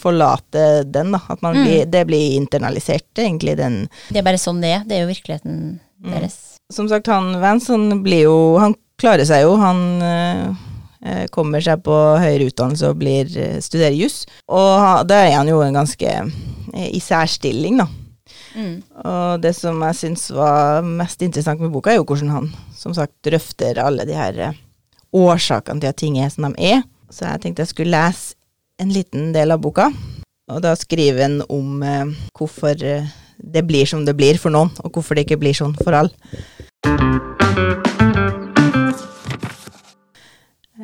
forlate 0.02 0.66
den, 0.90 1.14
da. 1.14 1.22
At 1.30 1.44
mm. 1.44 1.60
blir, 1.60 1.86
det 1.92 2.06
blir 2.10 2.38
internalisert, 2.38 3.10
egentlig, 3.20 3.58
den 3.60 3.84
Det 4.10 4.22
er 4.22 4.26
bare 4.26 4.42
sånn 4.42 4.62
det 4.64 4.74
er. 4.78 4.86
Det 4.88 4.98
er 4.98 5.06
jo 5.06 5.12
virkeligheten 5.12 5.58
mm. 5.78 6.10
deres. 6.10 6.40
Som 6.74 6.90
sagt, 6.90 7.12
han 7.12 7.36
Vance, 7.42 7.72
han 7.74 8.02
blir 8.06 8.26
jo 8.30 8.38
Han 8.62 8.78
klarer 9.02 9.28
seg 9.28 9.44
jo. 9.44 9.56
Han 9.60 9.82
øh, 10.06 11.26
kommer 11.34 11.64
seg 11.64 11.84
på 11.86 11.96
høyere 12.22 12.52
utdannelse 12.52 12.92
og 12.92 13.02
blir, 13.02 13.30
eh, 13.38 13.58
studerer 13.64 13.98
juss. 13.98 14.24
Og 14.48 15.08
da 15.10 15.24
er 15.26 15.36
han 15.40 15.50
jo 15.50 15.62
en 15.66 15.82
ganske 15.82 16.16
i 16.72 17.02
særstilling, 17.04 17.82
da. 17.82 17.90
Mm. 18.56 18.82
Og 19.08 19.42
det 19.44 19.54
som 19.56 19.80
jeg 19.88 19.98
syns 20.00 20.26
var 20.36 20.84
mest 20.86 21.22
interessant 21.24 21.62
med 21.64 21.72
boka, 21.74 21.92
er 21.92 22.02
jo 22.02 22.08
hvordan 22.08 22.34
han 22.34 22.50
som 22.76 22.96
sagt 22.96 23.14
drøfter 23.26 23.80
alle 23.82 24.06
de 24.08 24.18
her 24.18 24.40
eh, 24.48 24.60
årsakene 25.16 25.82
til 25.84 25.92
at 25.92 26.00
ting 26.00 26.20
er 26.22 26.32
som 26.34 26.48
de 26.48 26.72
er. 26.74 26.84
Så 27.12 27.28
jeg 27.28 27.44
tenkte 27.44 27.66
jeg 27.66 27.72
skulle 27.74 27.94
lese 27.94 28.36
en 28.82 28.92
liten 28.92 29.32
del 29.36 29.54
av 29.54 29.62
boka. 29.62 29.90
Og 30.52 30.62
da 30.64 30.74
skriver 30.80 31.26
han 31.28 31.42
om 31.52 31.84
eh, 31.84 32.14
hvorfor 32.38 32.76
eh, 32.84 33.10
det 33.38 33.64
blir 33.68 33.86
som 33.88 34.06
det 34.08 34.16
blir 34.18 34.40
for 34.42 34.54
noen, 34.54 34.72
og 34.84 34.96
hvorfor 34.96 35.16
det 35.16 35.28
ikke 35.28 35.40
blir 35.42 35.56
sånn 35.58 35.76
for 35.80 35.96
alle. 35.98 36.16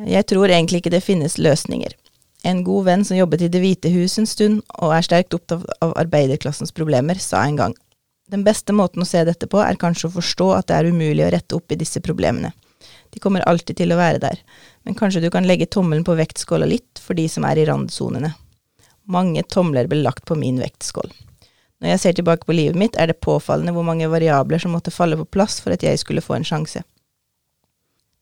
Jeg 0.08 0.24
tror 0.30 0.48
egentlig 0.48 0.82
ikke 0.82 0.94
det 0.94 1.04
finnes 1.04 1.40
løsninger. 1.40 1.96
En 2.46 2.62
god 2.64 2.86
venn 2.86 3.04
som 3.04 3.18
jobbet 3.18 3.44
i 3.44 3.50
Det 3.52 3.60
hvite 3.60 3.90
hus 3.92 4.16
en 4.20 4.28
stund, 4.28 4.62
og 4.78 4.94
er 4.94 5.04
sterkt 5.04 5.34
opptatt 5.34 5.66
av 5.84 5.96
arbeiderklassens 5.98 6.72
problemer, 6.72 7.18
sa 7.18 7.42
en 7.44 7.58
gang 7.58 7.76
den 8.28 8.44
beste 8.44 8.74
måten 8.76 9.02
å 9.02 9.08
se 9.08 9.22
dette 9.24 9.48
på, 9.48 9.60
er 9.62 9.78
kanskje 9.80 10.08
å 10.08 10.16
forstå 10.18 10.48
at 10.58 10.68
det 10.68 10.78
er 10.78 10.90
umulig 10.92 11.24
å 11.24 11.30
rette 11.32 11.56
opp 11.56 11.72
i 11.72 11.78
disse 11.80 12.00
problemene. 12.04 12.52
De 13.14 13.22
kommer 13.22 13.44
alltid 13.48 13.80
til 13.80 13.94
å 13.94 13.98
være 14.00 14.20
der, 14.22 14.42
men 14.84 14.96
kanskje 14.98 15.22
du 15.24 15.30
kan 15.32 15.46
legge 15.48 15.70
tommelen 15.70 16.04
på 16.04 16.16
vektskåla 16.18 16.68
litt 16.68 17.00
for 17.02 17.18
de 17.18 17.28
som 17.32 17.46
er 17.48 17.60
i 17.60 17.64
randsonene. 17.68 18.34
Mange 19.08 19.42
tomler 19.48 19.88
ble 19.88 20.02
lagt 20.04 20.26
på 20.28 20.36
min 20.36 20.60
vektskål. 20.60 21.08
Når 21.78 21.92
jeg 21.92 22.00
ser 22.02 22.16
tilbake 22.18 22.44
på 22.44 22.56
livet 22.56 22.76
mitt, 22.76 22.96
er 22.98 23.08
det 23.08 23.20
påfallende 23.24 23.72
hvor 23.72 23.86
mange 23.86 24.08
variabler 24.10 24.60
som 24.60 24.74
måtte 24.74 24.92
falle 24.92 25.16
på 25.16 25.28
plass 25.38 25.60
for 25.62 25.72
at 25.72 25.84
jeg 25.86 26.00
skulle 26.02 26.24
få 26.24 26.36
en 26.36 26.46
sjanse. 26.46 26.82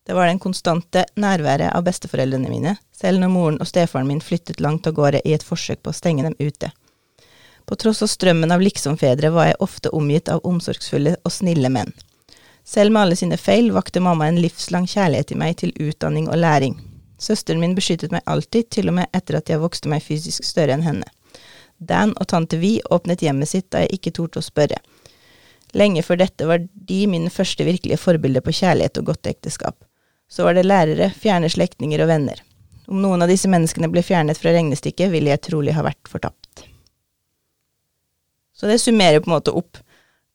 Det 0.06 0.14
var 0.14 0.28
den 0.30 0.38
konstante 0.38 1.02
nærværet 1.18 1.72
av 1.74 1.82
besteforeldrene 1.88 2.50
mine, 2.52 2.76
selv 2.94 3.18
når 3.18 3.32
moren 3.32 3.56
og 3.58 3.66
stefaren 3.66 4.06
min 4.06 4.22
flyttet 4.22 4.60
langt 4.62 4.86
av 4.86 4.94
gårde 4.94 5.24
i 5.24 5.32
et 5.34 5.42
forsøk 5.42 5.82
på 5.82 5.90
å 5.90 5.96
stenge 5.96 6.22
dem 6.22 6.36
ute. 6.38 6.70
På 7.66 7.74
tross 7.74 8.04
av 8.06 8.12
strømmen 8.12 8.54
av 8.54 8.62
liksomfedre 8.62 9.32
var 9.34 9.48
jeg 9.48 9.62
ofte 9.66 9.90
omgitt 9.90 10.30
av 10.30 10.44
omsorgsfulle 10.46 11.16
og 11.24 11.34
snille 11.34 11.72
menn. 11.74 11.90
Selv 12.66 12.92
med 12.92 13.02
alle 13.02 13.16
sine 13.16 13.36
feil 13.38 13.70
vakte 13.70 14.00
mamma 14.02 14.26
en 14.26 14.40
livslang 14.42 14.88
kjærlighet 14.90 15.30
i 15.30 15.38
meg 15.38 15.58
til 15.60 15.74
utdanning 15.78 16.26
og 16.26 16.40
læring. 16.42 16.74
Søsteren 17.22 17.62
min 17.62 17.76
beskyttet 17.76 18.10
meg 18.10 18.26
alltid, 18.26 18.66
til 18.74 18.90
og 18.90 18.96
med 18.98 19.12
etter 19.14 19.38
at 19.38 19.52
jeg 19.52 19.62
vokste 19.62 19.88
meg 19.88 20.02
fysisk 20.02 20.44
større 20.44 20.74
enn 20.74 20.82
henne. 20.84 21.06
Dan 21.78 22.16
og 22.18 22.26
tante 22.32 22.58
Vi 22.58 22.80
åpnet 22.90 23.22
hjemmet 23.22 23.52
sitt 23.52 23.68
da 23.70 23.84
jeg 23.84 24.00
ikke 24.00 24.12
torde 24.18 24.42
å 24.42 24.44
spørre. 24.44 24.80
Lenge 25.78 26.02
før 26.02 26.18
dette 26.24 26.48
var 26.48 26.66
de 26.90 27.00
mine 27.06 27.30
første 27.30 27.64
virkelige 27.64 28.00
forbilder 28.02 28.42
på 28.42 28.54
kjærlighet 28.58 28.98
og 28.98 29.12
godt 29.12 29.30
ekteskap. 29.30 29.78
Så 30.28 30.42
var 30.42 30.58
det 30.58 30.66
lærere, 30.66 31.12
fjerne 31.14 31.50
slektninger 31.52 32.02
og 32.02 32.10
venner. 32.10 32.42
Om 32.90 32.98
noen 33.02 33.22
av 33.22 33.30
disse 33.30 33.50
menneskene 33.50 33.90
ble 33.92 34.02
fjernet 34.02 34.38
fra 34.42 34.50
regnestykket, 34.54 35.10
ville 35.12 35.30
jeg 35.30 35.44
trolig 35.46 35.74
ha 35.76 35.86
vært 35.86 36.10
fortapt. 36.10 36.66
Så 38.56 38.66
det 38.66 38.80
summerer 38.82 39.20
på 39.20 39.30
en 39.30 39.36
måte 39.36 39.54
opp 39.54 39.78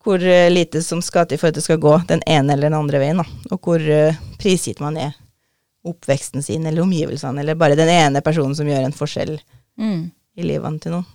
hvor 0.04 0.24
eh, 0.24 0.50
lite 0.52 0.82
som 0.84 1.02
skal 1.06 1.28
til 1.30 1.40
for 1.42 1.52
at 1.52 1.58
det 1.58 1.64
skal 1.66 1.82
gå 1.82 1.96
den 2.10 2.24
ene 2.26 2.54
eller 2.54 2.70
den 2.70 2.80
andre 2.80 3.02
veien, 3.02 3.22
da. 3.22 3.26
og 3.52 3.60
hvor 3.62 3.82
uh, 3.82 4.18
prisgitt 4.42 4.82
man 4.84 4.98
er 4.98 5.14
oppveksten 5.88 6.44
sin 6.46 6.66
eller 6.66 6.84
omgivelsene, 6.84 7.42
eller 7.42 7.58
bare 7.58 7.78
den 7.80 7.90
ene 7.90 8.22
personen 8.22 8.56
som 8.58 8.70
gjør 8.70 8.86
en 8.86 8.96
forskjell 8.96 9.38
mm. 9.82 10.02
i 10.38 10.46
livene 10.46 10.82
til 10.82 10.98
noen. 10.98 11.08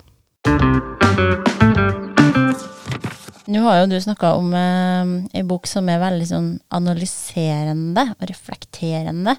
Nå 3.47 3.63
har 3.63 3.79
jo 3.79 3.91
du 3.93 3.99
snakka 4.03 4.33
om 4.41 4.51
eh, 4.59 5.11
ei 5.39 5.45
bok 5.47 5.69
som 5.71 5.87
er 5.91 6.03
veldig 6.03 6.27
sånn 6.27 6.49
analyserende 6.75 8.09
og 8.17 8.25
reflekterende. 8.27 9.37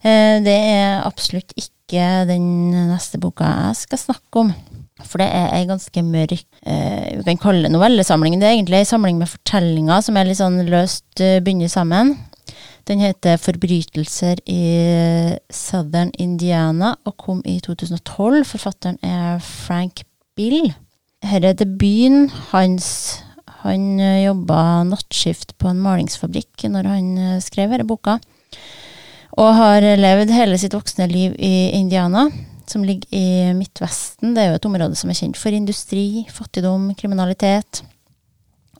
Eh, 0.00 0.40
det 0.44 0.56
er 0.72 1.04
absolutt 1.04 1.52
ikke 1.60 2.24
den 2.28 2.46
neste 2.88 3.20
boka 3.20 3.50
jeg 3.68 3.82
skal 3.82 4.00
snakke 4.00 4.46
om. 4.46 4.54
For 5.02 5.18
det 5.18 5.26
er 5.26 5.48
ei 5.56 5.64
ganske 5.66 6.02
mørk 6.06 6.36
eh, 6.38 7.16
Vi 7.18 7.24
kan 7.26 7.40
kalle 7.42 7.66
det 7.66 7.72
novellesamling. 7.74 8.36
Det 8.38 8.46
er 8.46 8.54
egentlig 8.54 8.78
ei 8.78 8.86
samling 8.86 9.18
med 9.18 9.30
fortellinger 9.32 10.04
som 10.06 10.16
er 10.16 10.28
litt 10.28 10.38
sånn 10.38 10.60
løst 10.70 11.22
uh, 11.24 11.40
bundet 11.42 11.72
sammen. 11.72 12.14
Den 12.86 13.00
heter 13.00 13.38
'Forbrytelser 13.40 14.42
i 14.46 15.34
Southern 15.50 16.12
Indiana' 16.20 16.94
og 17.08 17.16
kom 17.16 17.40
i 17.48 17.56
2012. 17.64 18.44
Forfatteren 18.44 18.98
er 19.02 19.38
Frank 19.40 20.04
Bill. 20.36 20.74
Her 21.24 21.48
er 21.48 21.56
debuten 21.56 22.28
hans 22.52 23.24
han 23.64 24.00
eh, 24.00 24.26
jobba 24.26 24.84
nattskift 24.84 25.56
på 25.58 25.70
en 25.70 25.80
malingsfabrikk 25.80 26.66
når 26.68 26.88
han 26.90 27.06
eh, 27.18 27.38
skrev 27.40 27.72
denne 27.72 27.88
boka. 27.88 28.18
Og 29.40 29.54
har 29.56 29.82
levd 29.98 30.30
hele 30.30 30.58
sitt 30.60 30.76
voksne 30.76 31.08
liv 31.10 31.32
i 31.42 31.72
Indiana, 31.74 32.28
som 32.70 32.84
ligger 32.86 33.08
i 33.14 33.52
Midtvesten. 33.56 34.34
Det 34.34 34.42
er 34.42 34.52
jo 34.52 34.58
et 34.58 34.68
område 34.68 34.98
som 34.98 35.10
er 35.10 35.18
kjent 35.18 35.38
for 35.40 35.54
industri, 35.54 36.24
fattigdom, 36.32 36.90
kriminalitet. 36.98 37.82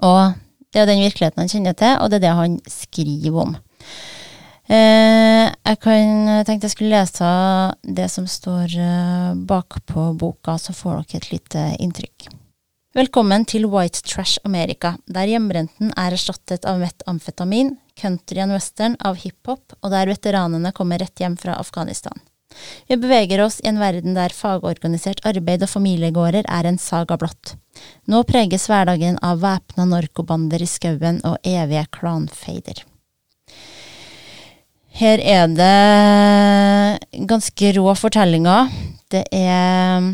Og 0.03 0.35
det 0.75 0.83
er 0.83 0.91
den 0.91 1.05
virkeligheten 1.05 1.45
han 1.45 1.50
kjenner 1.53 1.76
til, 1.79 1.97
og 2.00 2.11
det 2.11 2.21
er 2.21 2.26
det 2.26 2.37
han 2.41 2.59
skriver 2.71 3.41
om. 3.45 3.57
Eh, 4.64 5.50
jeg 5.53 5.81
kan 5.85 6.31
tenkte 6.49 6.71
jeg 6.71 6.73
skulle 6.73 6.95
lese 6.95 7.35
det 7.85 8.09
som 8.11 8.26
står 8.29 8.79
bakpå 9.47 10.09
boka, 10.19 10.57
så 10.59 10.73
får 10.76 11.05
dere 11.05 11.21
et 11.21 11.31
lite 11.35 11.69
inntrykk. 11.85 12.33
Velkommen 12.95 13.43
til 13.43 13.64
White 13.67 14.05
Trash 14.07 14.38
America, 14.47 14.93
der 15.11 15.26
hjemmebrenten 15.26 15.88
er 15.99 16.14
erstattet 16.14 16.62
av 16.62 16.79
metamfetamin, 16.79 17.73
country 17.99 18.38
and 18.38 18.55
western 18.55 18.95
av 19.03 19.19
hiphop, 19.19 19.75
og 19.81 19.91
der 19.91 20.07
veteranene 20.12 20.71
kommer 20.71 21.03
rett 21.03 21.19
hjem 21.19 21.35
fra 21.35 21.57
Afghanistan. 21.59 22.14
Vi 22.89 22.99
beveger 23.01 23.43
oss 23.45 23.61
i 23.63 23.69
en 23.71 23.81
verden 23.83 24.17
der 24.17 24.35
fagorganisert 24.35 25.23
arbeid 25.27 25.65
og 25.67 25.73
familiegårder 25.73 26.49
er 26.49 26.69
en 26.69 26.81
saga 26.81 27.19
blått. 27.21 27.55
Nå 28.07 28.23
preges 28.29 28.69
hverdagen 28.71 29.19
av 29.23 29.43
væpna 29.43 29.87
narkobander 29.91 30.63
i 30.63 30.69
skauen 30.71 31.21
og 31.27 31.39
evige 31.43 31.87
klanfeider. 31.97 32.85
Her 34.95 35.19
er 35.19 35.49
det 35.51 37.27
ganske 37.27 37.73
rå 37.75 37.95
fortellinger. 37.99 38.71
Det 39.11 39.25
er 39.35 40.13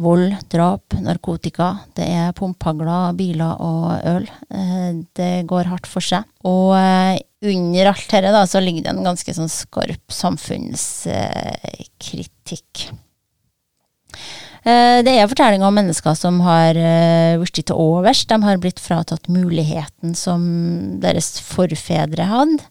vold, 0.00 0.32
drap, 0.52 0.94
narkotika. 1.02 1.72
Det 1.96 2.04
er 2.06 2.32
pumphagler, 2.36 3.12
biler 3.18 3.56
og 3.60 4.00
øl. 4.08 4.30
Eh, 4.54 4.92
det 5.16 5.46
går 5.50 5.64
hardt 5.72 5.86
for 5.90 6.00
seg. 6.04 6.22
Og 6.48 6.76
eh, 6.78 7.18
under 7.52 7.86
alt 7.92 8.10
dette 8.10 8.30
da, 8.32 8.42
så 8.48 8.58
ligger 8.62 8.82
det 8.86 8.92
en 8.94 9.06
ganske 9.06 9.32
sånn 9.36 9.50
skarp 9.52 10.06
samfunnskritikk. 10.14 12.72
Eh, 14.62 14.98
det 15.02 15.12
er 15.18 15.26
fortellinger 15.26 15.66
om 15.66 15.74
mennesker 15.74 16.14
som 16.16 16.40
har 16.46 16.74
blitt 17.42 17.66
til 17.66 17.76
overs. 17.76 18.26
De 18.30 18.36
har 18.44 18.62
blitt 18.62 18.80
fratatt 18.80 19.28
muligheten 19.28 20.14
som 20.16 20.40
deres 21.02 21.40
forfedre 21.44 22.24
hadde. 22.30 22.62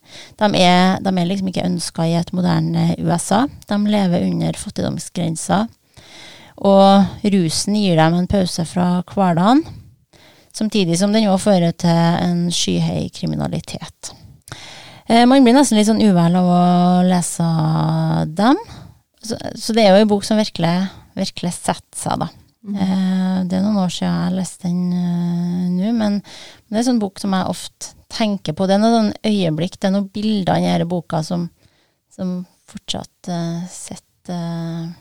De 0.42 0.48
er, 0.58 0.98
de 1.04 1.10
er 1.12 1.26
liksom 1.30 1.48
ikke 1.52 1.70
ønska 1.70 2.02
i 2.08 2.18
et 2.18 2.34
moderne 2.34 2.84
USA. 3.04 3.40
De 3.70 3.78
lever 3.86 4.26
under 4.32 4.54
fattigdomsgrensa. 4.58 5.68
Og 6.62 7.26
rusen 7.34 7.78
gir 7.80 7.98
dem 7.98 8.18
en 8.20 8.30
pause 8.30 8.66
fra 8.70 8.88
hverdagen, 9.10 9.64
samtidig 10.54 11.00
som 11.00 11.14
den 11.14 11.30
òg 11.32 11.40
fører 11.42 11.74
til 11.74 11.90
en 12.22 12.44
skyhøy 12.54 13.08
kriminalitet. 13.16 14.12
Eh, 15.08 15.26
man 15.26 15.42
blir 15.44 15.56
nesten 15.58 15.80
litt 15.80 15.90
sånn 15.90 16.04
uvel 16.04 16.38
av 16.38 16.52
å 16.52 16.62
lese 17.08 17.48
dem. 18.38 18.60
Så, 19.22 19.38
så 19.58 19.74
det 19.78 19.86
er 19.86 19.96
jo 19.96 20.06
en 20.06 20.12
bok 20.12 20.26
som 20.26 20.40
virkelig, 20.40 20.76
virkelig 21.18 21.56
setter 21.58 21.98
seg, 21.98 22.22
da. 22.24 22.30
Mm. 22.62 22.78
Eh, 22.78 23.38
det 23.50 23.58
er 23.58 23.66
noen 23.66 23.82
år 23.82 23.94
siden 23.94 24.14
jeg 24.14 24.38
leste 24.38 24.70
den 24.70 24.94
uh, 24.94 25.70
nå, 25.74 25.92
men, 25.98 26.20
men, 26.22 26.22
det 26.70 26.78
er 26.78 26.84
en 26.84 26.90
sånn 26.92 27.02
bok 27.02 27.18
som 27.22 27.34
jeg 27.34 27.50
ofte 27.50 27.96
tenker 28.14 28.54
på. 28.54 28.68
Det 28.70 28.78
er 28.78 28.84
noen 28.84 29.14
øyeblikk, 29.26 29.80
det 29.80 29.90
er 29.90 29.96
noen 29.96 30.12
bilder 30.14 30.60
i 30.62 30.68
denne 30.68 30.90
boka 30.90 31.24
som, 31.26 31.48
som 32.14 32.44
fortsatt 32.70 33.32
uh, 33.34 33.64
sitter 33.72 34.38
uh, 34.38 34.92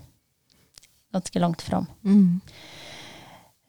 ganske 1.14 1.42
langt 1.42 1.62
fram. 1.62 1.86
Mm. 2.04 2.40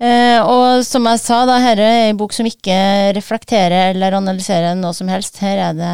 Eh, 0.01 0.39
og 0.41 0.81
som 0.85 1.05
jeg 1.05 1.21
sa, 1.21 1.43
da, 1.45 1.59
her 1.61 1.81
er 1.81 2.07
ei 2.07 2.15
bok 2.17 2.33
som 2.33 2.47
ikke 2.49 2.75
reflekterer 3.17 3.91
eller 3.91 4.17
analyserer 4.17 4.73
noe 4.79 4.95
som 4.97 5.11
helst. 5.11 5.41
Her 5.43 5.69
er 5.69 5.77
det 5.77 5.93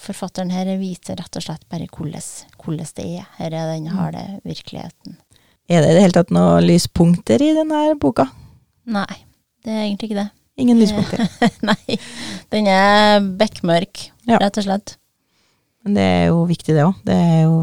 Forfatteren 0.00 0.48
her 0.48 0.64
viser 0.80 1.18
rett 1.20 1.36
og 1.36 1.42
slett 1.44 1.66
bare 1.68 1.84
hvordan, 1.92 2.86
det 2.96 3.04
er. 3.04 3.26
Her 3.36 3.52
er 3.52 3.66
den 3.74 3.90
harde 3.92 4.22
virkeligheten. 4.48 5.18
Er 5.68 5.84
det 5.84 5.90
i 5.90 5.96
det 5.98 6.04
hele 6.06 6.16
tatt 6.16 6.32
noen 6.32 6.64
lyspunkter 6.64 7.42
i 7.44 7.50
denne 7.52 7.82
boka? 8.00 8.24
Nei, 8.88 9.18
det 9.60 9.74
er 9.74 9.82
egentlig 9.82 10.08
ikke 10.08 10.22
det. 10.22 10.30
Ingen 10.60 10.80
lyspunkter? 10.80 11.20
Nei. 11.68 11.98
Den 12.52 12.70
er 12.72 13.20
bekmørk, 13.20 14.06
ja. 14.24 14.40
rett 14.40 14.56
og 14.60 14.66
slett. 14.66 14.96
Men 15.84 16.00
det 16.00 16.08
er 16.16 16.26
jo 16.32 16.42
viktig, 16.48 16.74
det 16.76 16.88
òg. 16.88 16.96
Det 17.04 17.16
er 17.16 17.44
jo 17.44 17.60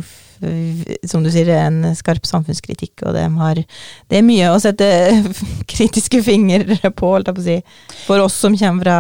som 1.08 1.26
du 1.26 1.32
sier, 1.34 1.50
en 1.58 1.82
skarp 1.98 2.28
samfunnskritikk, 2.30 3.06
og 3.06 3.16
de 3.18 3.26
har 3.40 3.62
Det 4.10 4.20
er 4.20 4.26
mye 4.26 4.52
å 4.54 4.60
sette 4.62 4.88
kritiske 5.74 6.22
fingre 6.26 6.92
på, 6.92 7.14
holdt 7.16 7.32
jeg 7.32 7.38
på 7.38 7.44
å 7.44 7.48
si. 7.48 7.58
For 8.06 8.24
oss 8.24 8.38
som 8.42 8.58
kommer 8.58 8.86
fra, 8.86 9.00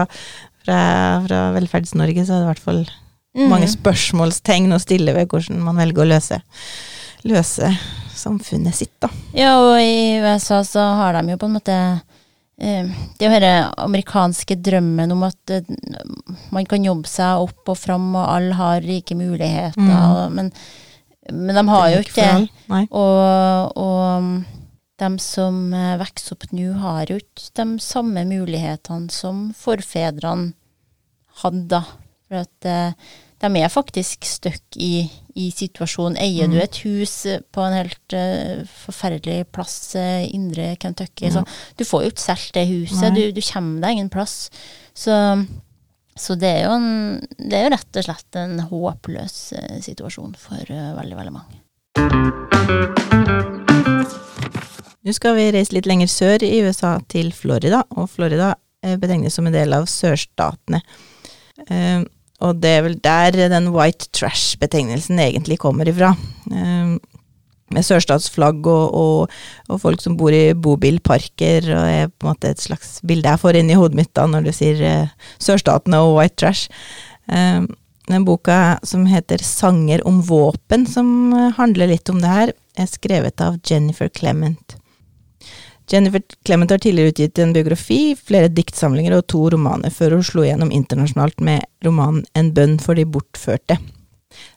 fra, 0.65 0.79
fra 1.27 1.43
Velferds-Norge, 1.57 2.25
så 2.25 2.35
er 2.35 2.41
det 2.41 2.47
i 2.47 2.51
hvert 2.51 2.65
fall 2.65 2.83
mm. 3.37 3.47
mange 3.51 3.69
spørsmålstegn 3.71 4.75
å 4.75 4.81
stille 4.81 5.15
ved 5.15 5.31
hvordan 5.31 5.63
man 5.63 5.79
velger 5.81 6.05
å 6.05 6.11
løse, 6.15 6.41
løse 7.27 7.71
samfunnet 8.17 8.75
sitt, 8.75 8.95
da. 9.03 9.09
Ja, 9.37 9.55
og 9.61 9.77
i 9.81 10.17
USA 10.23 10.63
så 10.65 10.83
har 10.99 11.17
de 11.17 11.33
jo 11.33 11.39
på 11.39 11.49
en 11.49 11.57
måte 11.59 11.77
eh, 12.61 12.89
det 13.19 13.29
å 13.29 13.33
høre 13.33 13.53
amerikanske 13.85 14.57
drømmen 14.65 15.13
om 15.13 15.27
at 15.27 15.53
eh, 15.53 15.69
man 16.55 16.67
kan 16.69 16.85
jobbe 16.85 17.09
seg 17.09 17.45
opp 17.45 17.73
og 17.73 17.79
fram, 17.79 18.09
og 18.15 18.25
alle 18.25 18.57
har 18.57 18.83
rike 18.85 19.17
muligheter. 19.17 19.77
Mm. 19.77 20.37
Men 20.37 20.51
men 21.31 21.55
de 21.55 21.63
har 21.69 21.89
jo 21.93 21.99
ikke 22.03 22.23
det. 22.23 22.87
Og, 22.91 23.77
og 23.77 24.29
de 24.97 25.09
som 25.21 25.61
eh, 25.75 25.93
vokser 26.01 26.35
opp 26.35 26.47
nå, 26.55 26.71
har 26.81 27.11
jo 27.11 27.19
ikke 27.21 27.51
de 27.59 27.67
samme 27.83 28.25
mulighetene 28.29 29.13
som 29.13 29.47
forfedrene 29.57 30.53
hadde. 31.43 31.83
For 32.27 32.41
at 32.41 32.67
eh, 32.67 33.09
de 33.37 33.61
er 33.61 33.69
faktisk 33.69 34.25
stuck 34.25 34.77
i, 34.81 35.05
i 35.37 35.51
situasjonen. 35.53 36.17
Eier 36.17 36.49
du 36.49 36.57
et 36.57 36.79
hus 36.81 37.19
på 37.53 37.61
en 37.61 37.75
helt 37.77 38.15
uh, 38.17 38.63
forferdelig 38.87 39.43
plass, 39.53 39.75
uh, 39.93 40.25
indre 40.25 40.71
Kentucky, 40.81 41.29
så 41.29 41.43
du 41.77 41.85
får 41.85 42.07
jo 42.07 42.13
ikke 42.13 42.23
solgt 42.23 42.57
det 42.57 42.65
huset. 42.71 43.13
Du, 43.13 43.21
du, 43.35 43.41
kommer 43.45 43.85
deg 43.85 43.97
ingen 43.99 44.09
plass. 44.09 44.49
Så, 44.97 45.13
så 46.19 46.35
det, 46.39 46.49
er 46.49 46.71
en, 46.71 47.19
det, 47.37 47.53
er 47.55 47.67
jo 47.67 47.73
rett 47.75 47.99
og 47.99 48.07
slett 48.07 48.39
en 48.41 48.59
håpløs 48.69 49.37
uh, 49.57 49.77
situasjon 49.85 50.35
for 50.39 50.63
veldig, 50.69 51.17
veldig 51.17 51.33
mange. 51.35 51.61
Nå 55.07 55.15
skal 55.15 55.37
vi 55.37 55.49
reise 55.55 55.75
litt 55.77 55.87
lenger 55.87 56.09
sør 56.11 56.43
i 56.43 56.59
USA, 56.65 56.97
til 57.09 57.31
Florida, 57.35 57.83
og 57.95 58.09
Florida 58.11 58.55
betegnes 59.01 59.37
som 59.37 59.47
en 59.47 59.55
del 59.55 59.73
av 59.73 59.87
sørstatene. 59.89 60.81
Og 62.45 62.59
det 62.61 62.73
er 62.75 62.83
vel 62.85 62.97
der 63.01 63.37
den 63.49 63.71
white 63.73 64.11
trash-betegnelsen 64.13 65.17
egentlig 65.23 65.57
kommer 65.63 65.89
ifra. 65.89 66.11
Med 67.75 67.83
sørstatsflagg 67.83 68.67
og, 68.71 68.93
og, 68.95 69.33
og, 69.67 69.81
folk 69.81 69.99
som 70.03 70.15
bor 70.19 70.31
i 70.31 70.53
bobilparker, 70.55 71.67
og 71.75 71.83
er 71.83 72.07
på 72.13 72.27
en 72.27 72.31
måte 72.31 72.53
et 72.53 72.63
slags 72.63 73.01
bilde 73.07 73.27
jeg 73.27 73.41
får 73.41 73.59
inn 73.59 73.73
i 73.73 73.79
hodet 73.79 73.99
mitt 73.99 74.13
da 74.15 74.23
når 74.29 74.47
du 74.47 74.53
sier 74.55 74.79
eh, 74.87 75.27
sørstatene 75.43 75.99
og 76.05 76.15
white 76.15 76.39
trash. 76.39 76.71
Eh, 77.27 77.67
den 78.07 78.23
boka 78.25 78.79
som 78.87 79.05
heter 79.05 79.43
Sanger 79.43 80.07
om 80.07 80.21
våpen, 80.23 80.85
som 80.87 81.33
uh, 81.33 81.51
handler 81.57 81.91
litt 81.91 82.09
om 82.09 82.21
det 82.23 82.31
her, 82.31 82.53
er 82.79 82.87
skrevet 82.87 83.41
av 83.43 83.57
Jennifer 83.67 84.07
Clement. 84.07 84.77
Jennifer 85.91 86.23
Clement 86.45 86.71
har 86.71 86.79
tidligere 86.83 87.11
utgitt 87.11 87.39
en 87.39 87.51
biografi, 87.55 88.15
flere 88.15 88.51
diktsamlinger 88.51 89.15
og 89.17 89.27
to 89.31 89.45
romaner, 89.51 89.91
før 89.91 90.17
hun 90.17 90.23
slo 90.23 90.45
gjennom 90.47 90.71
internasjonalt 90.75 91.43
med 91.43 91.67
romanen 91.83 92.25
En 92.35 92.53
bønn 92.55 92.75
for 92.79 92.95
de 92.95 93.03
bortførte. 93.07 93.79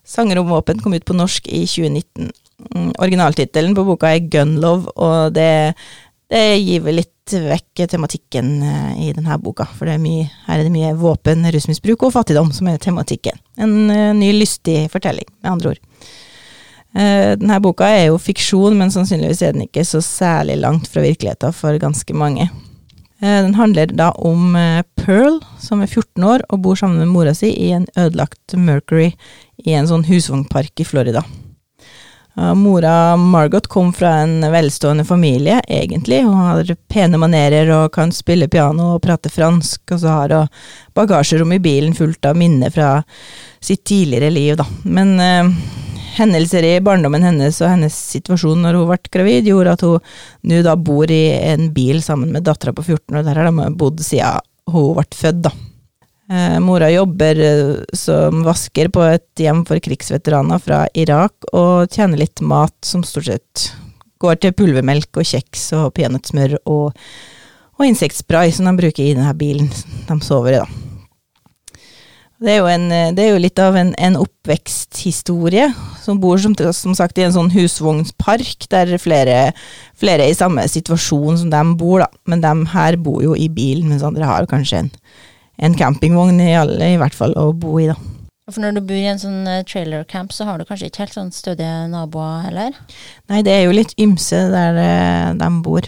Sanger 0.07 0.41
om 0.41 0.51
våpen 0.51 0.83
kom 0.83 0.95
ut 0.95 1.07
på 1.07 1.15
norsk 1.19 1.47
i 1.51 1.65
2019. 1.67 2.31
Mm, 2.75 2.93
originaltittelen 2.99 3.75
på 3.75 3.85
boka 3.89 4.13
er 4.15 4.29
Gunlove, 4.31 4.93
og 5.01 5.35
det, 5.37 5.75
det 6.31 6.45
gir 6.61 6.85
vel 6.85 7.01
litt 7.01 7.17
vekk 7.31 7.85
tematikken 7.91 8.57
eh, 8.67 8.95
i 9.07 9.11
denne 9.15 9.37
boka, 9.43 9.67
for 9.77 9.91
er 9.91 10.01
mye, 10.03 10.27
her 10.47 10.59
er 10.59 10.67
det 10.67 10.75
mye 10.75 10.95
våpen, 10.99 11.47
rusmisbruk 11.55 12.07
og 12.07 12.15
fattigdom 12.17 12.51
som 12.55 12.71
er 12.71 12.81
tematikken. 12.83 13.39
En 13.61 13.77
uh, 13.91 14.11
ny, 14.17 14.33
lystig 14.35 14.89
fortelling, 14.93 15.29
med 15.43 15.53
andre 15.53 15.75
ord. 15.75 15.85
Uh, 16.91 17.37
denne 17.39 17.61
boka 17.63 17.87
er 17.87 18.09
jo 18.09 18.19
fiksjon, 18.23 18.79
men 18.79 18.91
sannsynligvis 18.95 19.45
er 19.47 19.55
den 19.55 19.69
ikke 19.69 19.87
så 19.87 20.03
særlig 20.05 20.59
langt 20.63 20.91
fra 20.91 21.05
virkeligheten 21.07 21.55
for 21.55 21.79
ganske 21.83 22.17
mange. 22.17 22.51
Den 23.21 23.53
handler 23.53 23.91
da 23.93 24.07
om 24.17 24.55
Pearl, 24.97 25.35
som 25.61 25.83
er 25.85 25.91
14 25.91 26.25
år 26.25 26.41
og 26.49 26.63
bor 26.65 26.79
sammen 26.81 27.03
med 27.03 27.11
mora 27.13 27.35
si 27.37 27.51
i 27.53 27.67
en 27.77 27.85
ødelagt 27.93 28.55
Mercury 28.57 29.11
i 29.61 29.75
en 29.77 29.91
sånn 29.91 30.07
husvognpark 30.09 30.81
i 30.81 30.87
Florida. 30.89 31.21
Mora 32.57 33.17
Margot 33.17 33.67
kom 33.69 33.93
fra 33.93 34.15
en 34.23 34.41
velstående 34.53 35.05
familie, 35.05 35.61
egentlig. 35.69 36.23
Hun 36.25 36.39
har 36.41 36.75
pene 36.89 37.21
manerer 37.21 37.69
og 37.75 37.93
kan 37.95 38.13
spille 38.15 38.49
piano 38.49 38.95
og 38.95 39.03
prate 39.05 39.33
fransk, 39.33 39.83
og 39.93 40.01
så 40.03 40.15
har 40.15 40.35
hun 40.37 40.51
bagasjerom 40.97 41.53
i 41.57 41.61
bilen 41.63 41.95
fullt 41.97 42.31
av 42.31 42.39
minner 42.41 42.73
fra 42.73 43.03
sitt 43.61 43.85
tidligere 43.85 44.31
liv, 44.33 44.57
da. 44.57 44.67
Men 44.85 45.15
hendelser 46.17 46.67
i 46.67 46.75
barndommen 46.85 47.25
hennes 47.25 47.61
og 47.63 47.71
hennes 47.73 47.97
situasjon 48.15 48.65
når 48.65 48.79
hun 48.79 48.91
ble 48.91 49.01
gravid, 49.13 49.49
gjorde 49.51 49.75
at 49.77 49.85
hun 49.87 49.99
nå 50.51 50.63
da 50.67 50.77
bor 50.77 51.11
i 51.13 51.25
en 51.53 51.71
bil 51.77 52.03
sammen 52.05 52.33
med 52.35 52.47
dattera 52.49 52.75
på 52.77 52.85
14, 52.87 53.21
og 53.21 53.27
der 53.27 53.41
har 53.41 53.51
de 53.51 53.73
bodd 53.81 54.03
siden 54.05 54.47
hun 54.71 54.95
ble 54.99 55.07
født, 55.17 55.45
da. 55.49 55.55
Eh, 56.31 56.61
mora 56.63 56.87
jobber 56.91 57.41
eh, 57.43 57.77
som 57.93 58.45
vasker 58.47 58.87
på 58.95 59.03
et 59.03 59.43
hjem 59.43 59.65
for 59.67 59.83
krigsveteraner 59.83 60.61
fra 60.63 60.85
Irak, 60.95 61.35
og 61.51 61.91
tjener 61.91 62.21
litt 62.23 62.39
mat 62.39 62.77
som 62.87 63.03
stort 63.03 63.27
sett 63.27 63.65
går 64.23 64.37
til 64.39 64.55
pulvermelk 64.55 65.19
og 65.19 65.27
kjeks 65.27 65.73
og 65.75 65.89
peanøttsmør 65.97 66.55
og, 66.71 66.93
og 67.81 67.83
insektspray 67.89 68.53
som 68.55 68.69
de 68.69 68.77
bruker 68.79 69.09
i 69.09 69.17
denne 69.17 69.33
bilen 69.35 69.73
de 70.07 70.17
sover 70.23 70.55
i, 70.55 70.61
da. 70.63 70.87
Det 72.41 72.55
er 72.57 72.69
en, 72.73 72.87
det 73.17 73.25
er 73.25 73.35
jo 73.35 73.41
litt 73.43 73.59
av 73.61 73.75
en, 73.77 73.91
en, 74.01 74.15
oppveksthistorie, 74.17 75.67
som 76.01 76.23
bor 76.23 76.39
som, 76.41 76.55
som, 76.57 76.95
sagt 76.97 77.19
i 77.19 77.27
en 77.27 77.35
sånn 77.35 77.51
husvognspark, 77.53 78.69
der 78.73 78.95
flere, 79.03 79.51
flere 79.99 80.25
er 80.25 80.33
i 80.33 80.39
samme 80.39 80.65
situasjon 80.71 81.43
som 81.43 81.51
dem 81.53 81.75
bor, 81.81 82.07
da. 82.07 82.09
Men 82.31 82.47
dem 82.47 82.65
her 82.73 82.97
bor 83.03 83.21
jo 83.27 83.35
i 83.37 83.51
bil, 83.53 83.83
mens 83.85 84.07
andre 84.07 84.31
har 84.31 84.49
kanskje 84.49 84.87
en, 84.87 84.95
en 85.61 85.77
campingvogn 85.77 86.41
i 86.43 86.55
alle, 86.59 86.95
i 86.95 86.99
hvert 87.01 87.17
fall, 87.17 87.37
å 87.39 87.51
bo 87.53 87.79
i, 87.83 87.91
da. 87.91 87.99
For 88.51 88.65
når 88.65 88.77
du 88.77 88.83
bor 88.83 88.99
i 88.99 89.07
en 89.07 89.21
sånn 89.21 89.45
trailercamp, 89.45 89.69
trailer 89.71 90.05
camp, 90.11 90.35
så 90.35 90.47
har 90.49 90.59
du 90.59 90.67
kanskje 90.67 90.91
ikke 90.91 91.05
helt 91.05 91.15
sånn 91.15 91.33
stødige 91.35 91.87
naboer 91.93 92.47
heller? 92.49 92.77
Nei, 93.31 93.45
det 93.47 93.55
er 93.55 93.67
jo 93.69 93.77
litt 93.77 93.95
ymse 94.01 94.41
der 94.51 94.81
eh, 94.83 95.27
de 95.39 95.51
bor. 95.63 95.87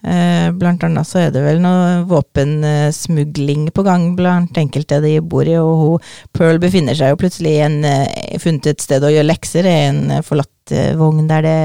Eh, 0.00 0.46
blant 0.56 0.84
annet 0.86 1.04
så 1.04 1.18
er 1.20 1.32
det 1.34 1.42
vel 1.44 1.58
noe 1.60 2.06
våpensmugling 2.08 3.66
på 3.76 3.82
gang 3.84 4.06
blant 4.16 4.56
enkelte 4.56 4.96
de 5.04 5.18
bor 5.20 5.44
i, 5.44 5.58
og 5.60 5.72
hun, 5.82 6.06
Pearl 6.36 6.60
befinner 6.62 6.96
seg 6.96 7.12
jo 7.12 7.18
plutselig 7.20 7.58
i 7.58 7.64
en, 7.66 7.82
eh, 7.84 8.38
funnet 8.40 8.70
et 8.70 8.80
sted 8.80 9.04
å 9.04 9.12
gjøre 9.12 9.28
lekser, 9.28 9.68
i 9.68 9.76
en 9.90 10.02
eh, 10.14 10.24
forlatt 10.24 10.48
vogn 10.96 11.26
der 11.26 11.42
det 11.42 11.60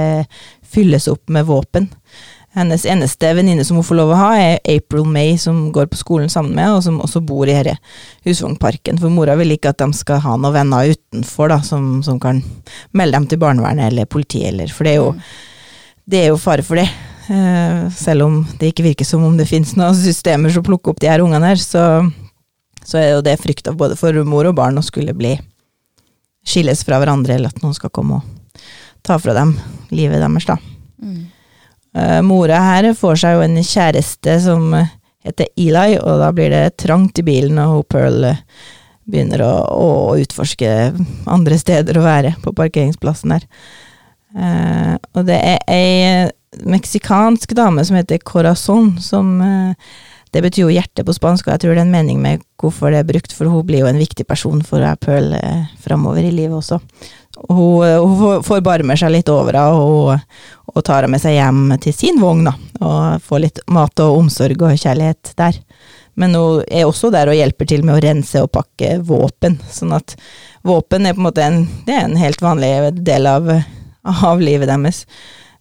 fylles 0.65 1.05
opp 1.11 1.29
med 1.29 1.45
våpen. 1.45 1.91
Hennes 2.55 2.85
eneste 2.87 3.33
venninne 3.35 3.65
som 3.67 3.75
hun 3.75 3.83
får 3.83 3.97
lov 3.99 4.13
å 4.13 4.17
ha, 4.19 4.27
er 4.39 4.61
April 4.71 5.03
May, 5.11 5.33
som 5.39 5.73
går 5.75 5.89
på 5.91 5.97
skolen 5.99 6.29
sammen 6.31 6.53
med, 6.55 6.71
og 6.71 6.85
som 6.85 7.01
også 7.03 7.19
bor 7.27 7.49
i 7.49 7.55
denne 7.57 7.75
husvognparken. 8.23 9.01
For 9.01 9.11
mora 9.11 9.35
vil 9.35 9.51
ikke 9.57 9.73
at 9.73 9.81
de 9.81 9.89
skal 9.97 10.21
ha 10.23 10.37
noen 10.39 10.55
venner 10.55 10.93
utenfor 10.93 11.51
da, 11.51 11.57
som, 11.67 11.97
som 12.05 12.21
kan 12.23 12.39
melde 12.95 13.19
dem 13.19 13.27
til 13.27 13.41
barnevernet 13.43 13.89
eller 13.89 14.07
politiet, 14.07 14.53
eller 14.53 14.71
For 14.71 14.87
det 14.87 14.95
er 14.95 15.01
jo, 15.01 15.11
mm. 15.17 15.99
det 16.13 16.21
er 16.21 16.31
jo 16.31 16.39
fare 16.39 16.63
for 16.63 16.79
det. 16.79 16.87
Uh, 17.25 17.91
selv 17.91 18.29
om 18.29 18.39
det 18.61 18.71
ikke 18.71 18.85
virker 18.85 19.07
som 19.09 19.23
om 19.27 19.35
det 19.35 19.49
finnes 19.49 19.75
noen 19.75 19.97
systemer 19.97 20.53
som 20.53 20.63
plukker 20.63 20.93
opp 20.93 21.03
de 21.03 21.11
her 21.11 21.25
ungene 21.25 21.51
her, 21.51 21.59
så, 21.59 22.05
så 22.85 23.01
er 23.01 23.09
jo 23.17 23.25
det 23.25 23.35
frykt 23.41 23.67
av 23.67 23.75
både 23.81 23.99
for 23.99 24.15
mor 24.23 24.47
og 24.47 24.55
barn 24.55 24.79
å 24.79 24.85
skulle 24.85 25.17
bli 25.17 25.35
skilles 26.45 26.87
fra 26.87 27.01
hverandre, 27.01 27.35
eller 27.35 27.51
at 27.51 27.63
noen 27.65 27.75
skal 27.75 27.91
komme 27.91 28.21
og 28.21 28.65
ta 29.03 29.19
fra 29.19 29.35
dem 29.35 29.57
livet 29.91 30.23
deres, 30.23 30.47
da. 30.47 30.61
Mm. 31.03 31.25
Uh, 31.95 32.21
mora 32.25 32.59
her 32.59 32.89
får 32.97 33.21
seg 33.21 33.37
jo 33.37 33.43
en 33.45 33.59
kjæreste 33.63 34.39
som 34.43 34.73
heter 35.25 35.47
Eli, 35.57 35.97
og 35.97 36.21
da 36.21 36.31
blir 36.35 36.51
det 36.53 36.77
trangt 36.81 37.21
i 37.21 37.25
bilen, 37.25 37.59
og 37.61 37.87
Pearl 37.89 38.27
begynner 39.05 39.43
å, 39.45 39.53
å 39.69 39.89
utforske 40.19 40.69
andre 41.29 41.59
steder 41.61 41.97
å 41.97 42.05
være 42.05 42.35
på 42.43 42.53
parkeringsplassen 42.57 43.35
her. 43.35 43.45
Uh, 44.35 44.95
og 45.15 45.23
det 45.29 45.37
er 45.39 45.61
ei 45.71 46.65
meksikansk 46.65 47.55
dame 47.55 47.83
som 47.87 47.97
heter 47.99 48.19
Corazon, 48.23 48.95
som 49.03 49.37
uh, 49.39 49.95
det 50.35 50.41
betyr 50.43 50.65
jo 50.65 50.73
hjerte 50.73 51.05
på 51.07 51.15
spansk, 51.15 51.47
og 51.47 51.55
jeg 51.55 51.63
tror 51.63 51.75
det 51.75 51.83
er 51.83 51.87
en 51.87 51.93
mening 51.93 52.19
med 52.19 52.43
hvorfor 52.59 52.91
det 52.91 52.99
er 52.99 53.07
brukt, 53.07 53.31
for 53.31 53.47
hun 53.47 53.63
blir 53.67 53.85
jo 53.85 53.91
en 53.91 54.01
viktig 54.01 54.25
person 54.27 54.59
for 54.67 54.83
Pearl 54.99 55.31
uh, 55.37 55.69
framover 55.79 56.25
i 56.25 56.33
livet 56.33 56.57
også. 56.57 56.81
Hun, 57.49 57.83
eh, 57.85 57.99
hun 57.99 58.43
forbarmer 58.45 58.99
seg 58.99 59.11
litt 59.13 59.29
over 59.31 59.57
henne 59.57 59.83
og, 59.83 60.25
og, 60.71 60.81
tar 60.83 61.03
henne 61.03 61.15
med 61.15 61.23
seg 61.23 61.37
hjem 61.37 61.75
til 61.83 61.95
sin 61.95 62.21
vogn, 62.21 62.47
og 62.79 63.21
får 63.25 63.43
litt 63.43 63.61
mat 63.71 64.03
og 64.03 64.21
omsorg 64.23 64.65
og 64.65 64.79
kjærlighet 64.79 65.35
der. 65.39 65.61
Men 66.15 66.35
hun 66.39 66.63
er 66.71 66.87
også 66.87 67.11
der 67.11 67.27
og 67.27 67.35
hjelper 67.35 67.67
til 67.67 67.83
med 67.83 67.97
å 67.97 68.03
rense 68.03 68.43
og 68.43 68.53
pakke 68.55 68.97
våpen, 69.03 69.59
sånn 69.71 69.95
at 69.97 70.15
våpen 70.65 71.07
er 71.07 71.15
på 71.15 71.23
en 71.23 71.27
måte 71.27 71.43
en, 71.43 71.65
det 71.87 71.97
er 71.97 72.05
en 72.07 72.19
helt 72.19 72.43
vanlig 72.43 72.71
del 73.03 73.27
av, 73.27 73.51
av 74.15 74.43
livet 74.43 74.71
deres. 74.71 75.03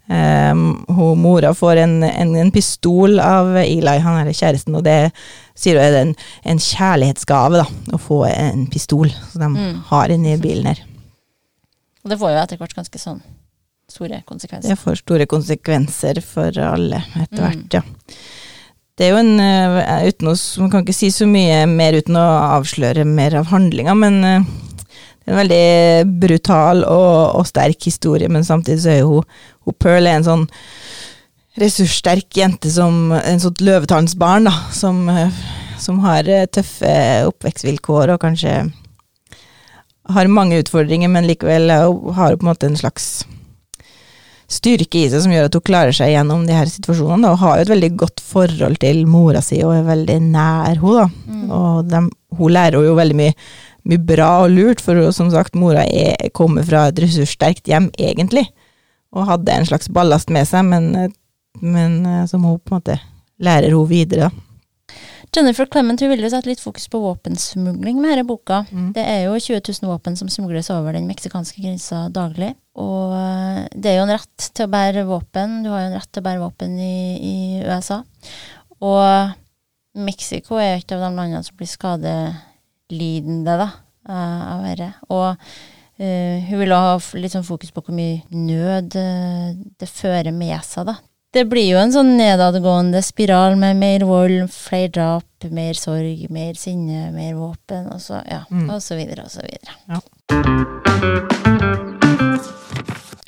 Um, 0.04 0.84
hun, 0.92 1.20
mora 1.24 1.54
får 1.56 1.78
en, 1.80 2.02
en, 2.04 2.34
en, 2.36 2.50
pistol 2.52 3.16
av 3.24 3.54
Eli, 3.62 3.94
han 4.04 4.18
er 4.20 4.34
kjæresten, 4.36 4.76
og 4.76 4.84
det 4.84 5.14
sier 5.56 5.80
hun 5.80 5.86
er 5.86 5.96
en, 6.02 6.10
en 6.52 6.60
kjærlighetsgave, 6.60 7.62
da, 7.62 7.94
å 7.96 8.00
få 8.00 8.26
en 8.28 8.66
pistol 8.70 9.08
som 9.32 9.40
de 9.40 9.48
mm. 9.54 9.78
har 9.88 10.12
inni 10.12 10.36
bilen 10.42 10.74
her. 10.74 10.84
Og 12.04 12.12
det 12.12 12.20
får 12.20 12.34
jo 12.34 12.40
etter 12.42 12.60
hvert 12.60 12.76
ganske 12.76 13.00
sånn 13.00 13.22
store 13.90 14.20
konsekvenser. 14.28 14.72
Det 14.72 14.80
får 14.80 15.00
store 15.00 15.26
konsekvenser 15.28 16.20
for 16.24 16.58
alle 16.60 17.00
etter 17.20 17.40
mm. 17.40 17.44
hvert, 17.44 17.78
ja. 17.78 17.84
Det 18.94 19.08
er 19.08 19.10
jo 19.10 19.22
en 19.24 19.40
uh, 19.42 20.04
uten 20.06 20.28
å, 20.30 20.34
Man 20.62 20.70
kan 20.70 20.84
ikke 20.84 20.94
si 20.94 21.08
så 21.10 21.26
mye 21.26 21.64
mer 21.66 21.96
uten 21.98 22.14
å 22.18 22.26
avsløre 22.60 23.06
mer 23.08 23.34
av 23.40 23.48
handlinga, 23.50 23.96
men 23.98 24.20
uh, 24.22 24.52
en 25.24 25.40
veldig 25.40 25.64
brutal 26.20 26.84
og, 26.84 27.40
og, 27.40 27.48
sterk 27.48 27.88
historie, 27.88 28.28
men 28.30 28.46
samtidig 28.46 28.84
så 28.84 28.92
er 28.92 29.00
jo 29.00 29.10
hun, 29.16 29.34
hun 29.66 29.78
Pearl 29.80 30.06
er 30.06 30.20
en 30.20 30.28
sånn 30.28 30.46
ressurssterk 31.58 32.34
jente 32.36 32.70
som 32.74 33.12
En 33.14 33.40
sånt 33.40 33.62
løvetannsbarn, 33.64 34.50
da, 34.50 34.54
som, 34.74 35.06
som 35.80 36.00
har 36.04 36.28
tøffe 36.52 36.94
oppvekstvilkår 37.30 38.14
og 38.14 38.22
kanskje 38.22 38.58
har 40.12 40.28
mange 40.28 40.58
utfordringer, 40.60 41.08
men 41.08 41.28
likevel 41.28 41.70
har 41.70 42.36
på 42.36 42.44
en 42.44 42.50
måte 42.50 42.68
en 42.68 42.76
slags 42.76 43.24
styrke 44.54 45.00
i 45.00 45.06
seg 45.10 45.22
som 45.24 45.32
gjør 45.32 45.48
at 45.48 45.56
hun 45.56 45.64
klarer 45.64 45.96
seg 45.96 46.12
gjennom 46.12 46.44
de 46.46 46.56
her 46.56 46.68
situasjonene. 46.68 47.24
Da, 47.24 47.32
og 47.32 47.40
har 47.40 47.56
jo 47.56 47.64
et 47.64 47.72
veldig 47.72 47.92
godt 48.04 48.24
forhold 48.24 48.80
til 48.82 49.04
mora 49.10 49.40
si 49.44 49.62
og 49.64 49.72
er 49.78 49.86
veldig 49.88 50.18
nær 50.26 50.76
henne. 50.82 50.98
Da. 50.98 51.06
Mm. 51.30 51.46
Og 51.56 51.88
de, 51.88 52.02
hun 52.38 52.54
lærer 52.54 52.84
jo 52.84 52.98
veldig 52.98 53.20
mye 53.22 53.38
mye 53.84 54.00
bra 54.00 54.28
og 54.44 54.52
lurt, 54.54 54.80
for 54.80 54.96
som 55.12 55.30
sagt, 55.32 55.56
mora 55.60 55.84
er, 55.84 56.16
kommer 56.36 56.64
fra 56.66 56.86
et 56.88 57.00
ressurssterkt 57.04 57.68
hjem, 57.68 57.90
egentlig, 58.00 58.46
og 59.14 59.28
hadde 59.28 59.52
en 59.52 59.68
slags 59.68 59.90
ballast 59.92 60.32
med 60.32 60.48
seg, 60.48 60.64
men, 60.70 61.12
men 61.60 61.98
som 62.30 62.46
hun 62.48 62.56
på 62.62 62.72
en 62.72 62.80
måte 62.80 62.96
lærer 63.44 63.76
hun 63.76 63.88
videre. 63.90 64.30
Jennifer 65.34 65.66
Clement 65.66 65.98
hun 66.00 66.12
ville 66.12 66.28
sette 66.30 66.46
litt 66.46 66.62
fokus 66.62 66.86
på 66.90 67.00
våpensmugling 67.02 67.98
med 67.98 68.12
denne 68.12 68.26
boka. 68.28 68.60
Mm. 68.70 68.92
Det 68.94 69.02
er 69.02 69.24
jo 69.24 69.34
20 69.34 69.62
000 69.82 69.90
våpen 69.90 70.18
som 70.18 70.30
smugles 70.30 70.70
over 70.70 70.94
den 70.94 71.08
meksikanske 71.10 71.62
grensa 71.64 72.04
daglig. 72.14 72.52
Og 72.78 73.14
eh, 73.18 73.64
det 73.74 73.90
er 73.90 73.98
jo 73.98 74.04
en 74.06 74.14
rett 74.14 74.48
til 74.54 74.68
å 74.68 74.70
bære 74.70 75.06
våpen. 75.08 75.62
Du 75.64 75.72
har 75.72 75.82
jo 75.82 75.88
en 75.90 75.96
rett 75.98 76.10
til 76.10 76.22
å 76.22 76.26
bære 76.28 76.42
våpen 76.44 76.76
i, 76.78 76.98
i 77.18 77.36
USA. 77.66 77.98
Og 78.78 79.34
Mexico 80.06 80.60
er 80.60 80.74
jo 80.74 80.82
et 80.82 80.94
av 80.94 81.02
de 81.02 81.10
landene 81.16 81.42
som 81.46 81.58
blir 81.58 81.70
skadelidende 81.72 83.56
da, 83.64 83.70
eh, 84.06 84.44
av 84.52 84.68
dette. 84.68 84.92
Og 85.08 85.26
uh, 85.34 86.36
hun 86.46 86.62
vil 86.62 86.74
ha 86.74 86.94
litt 87.18 87.34
sånn 87.34 87.46
fokus 87.46 87.74
på 87.74 87.82
hvor 87.82 87.96
mye 87.96 88.22
nød 88.30 88.98
uh, 88.98 89.50
det 89.82 89.90
fører 89.90 90.34
med 90.34 90.62
seg, 90.66 90.92
da 90.92 90.98
det 91.34 91.44
blir 91.50 91.66
jo 91.72 91.78
en 91.82 91.90
sånn 91.90 92.12
nedadgående 92.14 93.00
spiral 93.02 93.56
med 93.58 93.80
mer 93.80 94.04
vold, 94.06 94.44
flere 94.54 94.90
drap, 94.94 95.46
mer 95.50 95.74
sorg, 95.74 96.28
mer 96.30 96.54
sinne, 96.58 97.08
mer 97.10 97.34
våpen, 97.34 97.88
og 97.90 97.98
så, 98.02 98.20
ja, 98.30 98.44
mm. 98.50 98.68
og 98.70 98.78
så 98.82 98.94
videre 98.94 99.26
og 99.26 99.32
så 99.32 99.42
videre. 99.42 99.74
Ja. 99.90 99.98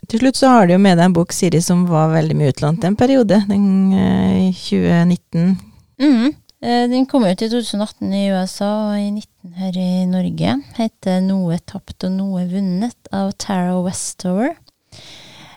Til 0.06 0.22
slutt 0.22 0.38
så 0.38 0.52
har 0.54 0.68
du 0.68 0.76
jo 0.76 0.82
med 0.84 1.00
deg 1.00 1.08
en 1.08 1.16
bok, 1.16 1.34
Siri, 1.34 1.58
som 1.64 1.82
var 1.90 2.14
veldig 2.14 2.36
mye 2.38 2.52
utlånt 2.54 2.86
en 2.86 2.98
periode, 2.98 3.40
den 3.50 3.66
eh, 3.90 4.54
2019. 4.54 5.56
Mm. 5.98 6.28
Den 6.66 7.04
kom 7.10 7.26
ut 7.26 7.42
i 7.42 7.48
2018 7.50 8.14
i 8.16 8.30
USA 8.32 8.68
og 8.88 8.94
i 8.98 9.10
19 9.10 9.58
her 9.58 9.76
i 9.76 10.06
Norge. 10.08 10.54
Heter 10.78 11.20
'Noe 11.22 11.58
tapt 11.62 12.06
og 12.06 12.14
noe 12.14 12.46
vunnet' 12.48 13.10
av 13.12 13.34
Tara 13.38 13.76
Westover. 13.84 14.54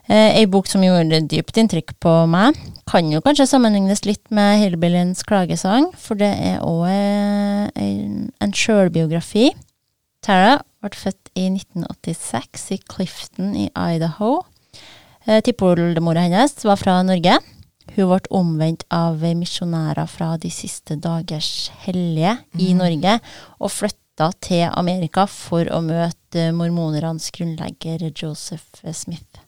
Eh, 0.09 0.39
ei 0.39 0.47
bok 0.49 0.65
som 0.65 0.81
gjorde 0.81 1.19
dypt 1.29 1.59
inntrykk 1.61 1.91
på 2.01 2.11
meg. 2.31 2.57
Kan 2.89 3.11
jo 3.13 3.21
kanskje 3.21 3.45
sammenlignes 3.51 4.01
litt 4.07 4.23
med 4.33 4.57
Hillbilliens 4.57 5.21
klagesang, 5.21 5.91
for 5.93 6.17
det 6.17 6.31
er 6.33 6.63
òg 6.65 6.87
eh, 6.89 7.91
en 8.41 8.55
sjølbiografi. 8.57 9.51
Tara 10.25 10.55
ble 10.81 10.97
født 10.97 11.29
i 11.37 11.45
1986 11.51 12.63
i 12.73 12.79
Clifton 12.89 13.53
i 13.53 13.67
Idaho. 13.69 14.39
Eh, 15.27 15.43
Tippoldemora 15.45 16.25
hennes 16.25 16.57
var 16.65 16.79
fra 16.81 16.97
Norge. 17.05 17.37
Hun 17.93 18.09
ble 18.09 18.33
omvendt 18.33 18.87
av 18.89 19.21
misjonærer 19.21 20.09
fra 20.09 20.31
De 20.41 20.49
siste 20.53 20.97
dagers 20.97 21.69
hellige 21.83 22.33
i 22.57 22.71
mm. 22.73 22.81
Norge, 22.81 23.19
og 23.61 23.75
flytta 23.75 24.31
til 24.41 24.65
Amerika 24.73 25.27
for 25.29 25.69
å 25.69 25.83
møte 25.85 26.49
mormonernes 26.57 27.29
grunnlegger 27.37 28.09
Joseph 28.09 28.81
Smith. 28.89 29.45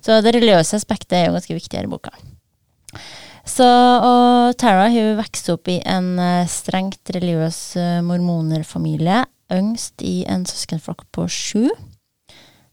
Så 0.00 0.20
det 0.24 0.34
religiøse 0.36 0.78
aspektet 0.80 1.18
er 1.18 1.28
jo 1.28 1.36
ganske 1.36 1.56
viktig 1.56 1.78
her 1.78 1.88
i 1.88 1.92
boka. 1.92 2.12
Så, 3.50 3.66
og 3.66 4.56
Tara 4.60 4.88
hun 4.92 5.16
vokste 5.18 5.56
opp 5.56 5.70
i 5.70 5.80
en 5.88 6.12
uh, 6.20 6.48
strengt 6.50 7.12
religiøs 7.14 7.60
uh, 7.80 8.00
mormonerfamilie, 8.06 9.24
yngst 9.50 10.04
i 10.06 10.20
en 10.30 10.44
søskenflokk 10.46 11.06
på 11.14 11.26
sju. 11.32 11.64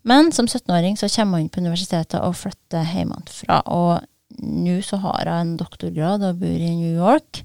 Men 0.07 0.29
som 0.35 0.47
17-åring 0.47 0.95
så 0.99 1.09
kommer 1.11 1.41
hun 1.41 1.49
på 1.51 1.63
universitetet 1.63 2.19
og 2.21 2.37
flytter 2.39 2.85
hjemmefra. 2.93 3.63
Og 3.73 4.05
nå 4.43 4.77
så 4.85 4.99
har 5.01 5.27
hun 5.31 5.39
en 5.39 5.57
doktorgrad 5.59 6.23
og 6.27 6.39
bor 6.43 6.63
i 6.69 6.75
New 6.77 6.93
York. 6.93 7.41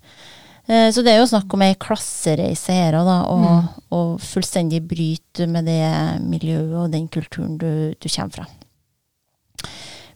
Uh, 0.69 0.91
så 0.95 1.03
det 1.03 1.15
er 1.15 1.23
jo 1.23 1.31
snakk 1.31 1.55
om 1.57 1.65
ei 1.65 1.79
klassereise 1.81 2.75
her, 2.75 2.99
da, 2.99 3.23
og, 3.33 3.47
mm. 3.47 3.87
og 3.97 4.13
fullstendig 4.23 4.83
bryte 4.87 5.49
med 5.51 5.71
det 5.71 5.87
miljøet 6.27 6.77
og 6.85 6.93
den 6.93 7.09
kulturen 7.11 7.57
du, 7.59 7.73
du 7.97 8.11
kommer 8.11 8.43
fra. 8.43 8.51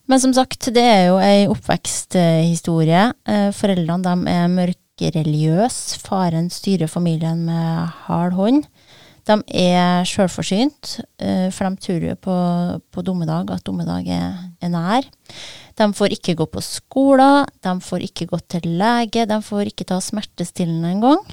Men 0.07 0.23
som 0.23 0.35
sagt, 0.37 0.69
det 0.75 0.83
er 0.83 1.07
jo 1.09 1.16
ei 1.19 1.47
oppveksthistorie. 1.51 3.09
Eh, 3.27 3.49
foreldrene 3.57 4.05
de 4.07 4.35
er 4.37 4.53
mørkereligiøse. 4.53 5.99
Faren 6.07 6.51
styrer 6.55 6.90
familien 6.90 7.42
med 7.49 7.90
hard 8.07 8.37
hånd. 8.38 8.62
De 9.27 9.40
er 9.59 10.07
sjølforsynt, 10.07 11.01
eh, 11.19 11.49
for 11.51 11.66
de 11.66 11.83
tror 11.83 12.05
jo 12.07 12.14
på, 12.23 12.37
på 12.95 13.03
dommedag, 13.03 13.51
at 13.51 13.64
dommedag 13.66 14.07
er, 14.14 14.37
er 14.62 14.71
nær. 14.71 15.09
De 15.77 15.88
får 15.99 16.14
ikke 16.14 16.37
gå 16.38 16.47
på 16.47 16.62
skolen, 16.62 17.51
de 17.66 17.75
får 17.83 18.07
ikke 18.07 18.29
gå 18.31 18.38
til 18.47 18.69
lege, 18.79 19.27
de 19.27 19.40
får 19.42 19.73
ikke 19.73 19.88
ta 19.90 19.99
smertestillende 19.99 20.95
engang. 20.95 21.25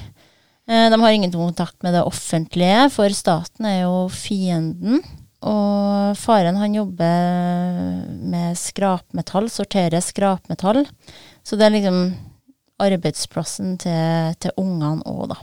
Eh, 0.65 0.89
de 0.89 0.99
har 0.99 1.13
ingen 1.13 1.31
kontakt 1.31 1.77
med 1.85 1.93
det 1.93 2.01
offentlige, 2.01 2.89
for 2.95 3.13
staten 3.13 3.69
er 3.69 3.83
jo 3.83 4.07
fienden. 4.09 5.03
Og 5.43 6.19
faren 6.19 6.57
han 6.59 6.75
jobber 6.75 8.03
med 8.31 8.55
skrapmetall, 8.59 9.49
sorterer 9.51 10.03
skrapmetall. 10.03 10.85
Så 11.43 11.59
det 11.59 11.67
er 11.67 11.75
liksom 11.75 11.99
arbeidsplassen 12.83 13.75
til, 13.81 14.37
til 14.41 14.55
ungene 14.59 15.03
òg, 15.09 15.33
da. 15.33 15.39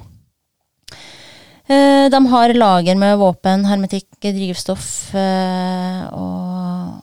Eh, 1.70 2.06
de 2.10 2.20
har 2.32 2.54
lager 2.56 2.98
med 2.98 3.18
våpen, 3.20 3.66
hermetikk, 3.68 4.08
drivstoff 4.24 5.14
eh, 5.14 6.02
og 6.10 6.98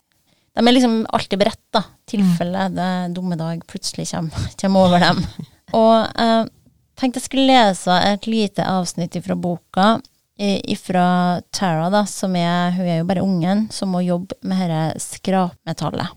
De 0.57 0.63
er 0.65 0.73
liksom 0.73 1.05
alltid 1.13 1.39
beredt, 1.39 1.63
da, 1.71 1.83
tilfelle 2.09 2.65
det 2.73 2.91
dumme 3.15 3.37
dag 3.39 3.61
plutselig 3.69 4.09
kommer, 4.09 4.49
kommer 4.61 4.89
over 4.89 5.05
dem. 5.05 5.23
Og 5.77 5.93
jeg 6.01 6.25
eh, 6.25 6.51
tenkte 6.97 7.21
jeg 7.21 7.27
skulle 7.27 7.47
lese 7.51 7.97
et 8.09 8.27
lite 8.27 8.65
avsnitt 8.65 9.15
fra 9.23 9.37
boka 9.37 9.87
ifra 10.37 11.41
Tara, 11.51 11.89
da, 11.89 12.05
som 12.05 12.35
er 12.37 12.71
Hun 12.75 12.85
er 12.85 12.99
jo 12.99 13.07
bare 13.09 13.25
ungen 13.25 13.67
som 13.73 13.89
må 13.93 14.03
jobbe 14.05 14.37
med 14.45 14.69
dette 14.69 15.01
skrapmetallet. 15.01 16.13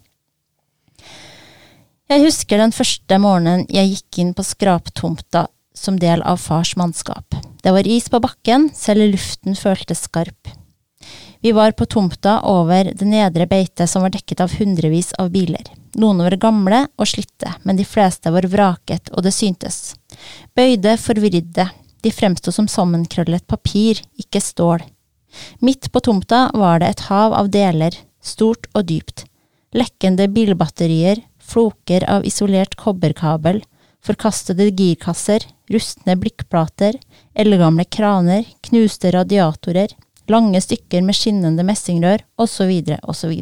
Jeg 2.10 2.24
husker 2.24 2.58
den 2.58 2.74
første 2.74 3.18
morgenen 3.22 3.68
jeg 3.70 3.92
gikk 3.94 4.18
inn 4.18 4.32
på 4.34 4.44
skraptomta 4.44 5.46
som 5.74 5.98
del 5.98 6.24
av 6.26 6.40
fars 6.42 6.74
mannskap. 6.76 7.36
Det 7.62 7.72
var 7.72 7.86
is 7.86 8.08
på 8.10 8.20
bakken, 8.20 8.68
selv 8.74 9.12
luften 9.12 9.54
føltes 9.56 10.02
skarp. 10.08 10.50
Vi 11.40 11.52
var 11.56 11.72
på 11.72 11.86
tomta 11.86 12.40
over 12.44 12.90
det 12.92 13.06
nedre 13.08 13.46
beitet 13.48 13.88
som 13.88 14.02
var 14.02 14.12
dekket 14.12 14.42
av 14.44 14.52
hundrevis 14.58 15.14
av 15.22 15.30
biler. 15.32 15.64
Noen 15.96 16.20
var 16.22 16.36
gamle 16.42 16.82
og 17.00 17.08
slitte, 17.08 17.54
men 17.64 17.78
de 17.78 17.86
fleste 17.88 18.30
var 18.30 18.46
vraket, 18.50 19.08
og 19.14 19.24
det 19.24 19.32
syntes. 19.34 19.94
Bøyde, 20.54 20.98
forvridde, 21.00 21.64
de 22.04 22.12
fremsto 22.12 22.52
som 22.52 22.68
sammenkrøllet 22.68 23.46
papir, 23.46 24.00
ikke 24.18 24.42
stål. 24.42 24.84
Midt 25.64 25.90
på 25.92 26.00
tomta 26.02 26.48
var 26.54 26.80
det 26.80 26.90
et 26.94 27.06
hav 27.08 27.34
av 27.36 27.50
deler, 27.52 27.94
stort 28.20 28.66
og 28.74 28.88
dypt. 28.90 29.24
Lekkende 29.76 30.26
bilbatterier, 30.32 31.22
floker 31.38 32.04
av 32.10 32.26
isolert 32.26 32.74
kobberkabel, 32.78 33.60
forkastede 34.04 34.70
girkasser, 34.74 35.44
rustne 35.70 36.16
blikkplater, 36.18 36.96
eldgamle 37.34 37.84
kraner, 37.84 38.46
knuste 38.66 39.12
radiatorer, 39.14 39.92
lange 40.30 40.60
stykker 40.62 41.04
med 41.06 41.18
skinnende 41.18 41.64
messingrør, 41.66 42.24
osv., 42.40 42.72
osv. 43.02 43.34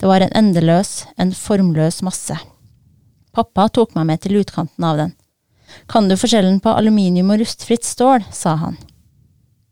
Det 0.00 0.08
var 0.08 0.24
en 0.24 0.34
endeløs, 0.36 1.04
en 1.16 1.32
formløs 1.36 2.00
masse. 2.02 2.36
Pappa 3.32 3.68
tok 3.70 3.94
meg 3.94 4.08
med 4.10 4.22
til 4.24 4.40
utkanten 4.40 4.84
av 4.84 4.98
den. 4.98 5.12
Kan 5.90 6.08
du 6.08 6.16
forskjellen 6.18 6.60
på 6.62 6.72
aluminium 6.72 7.32
og 7.34 7.42
rustfritt 7.42 7.84
stål? 7.86 8.24
sa 8.32 8.54
han. 8.60 8.78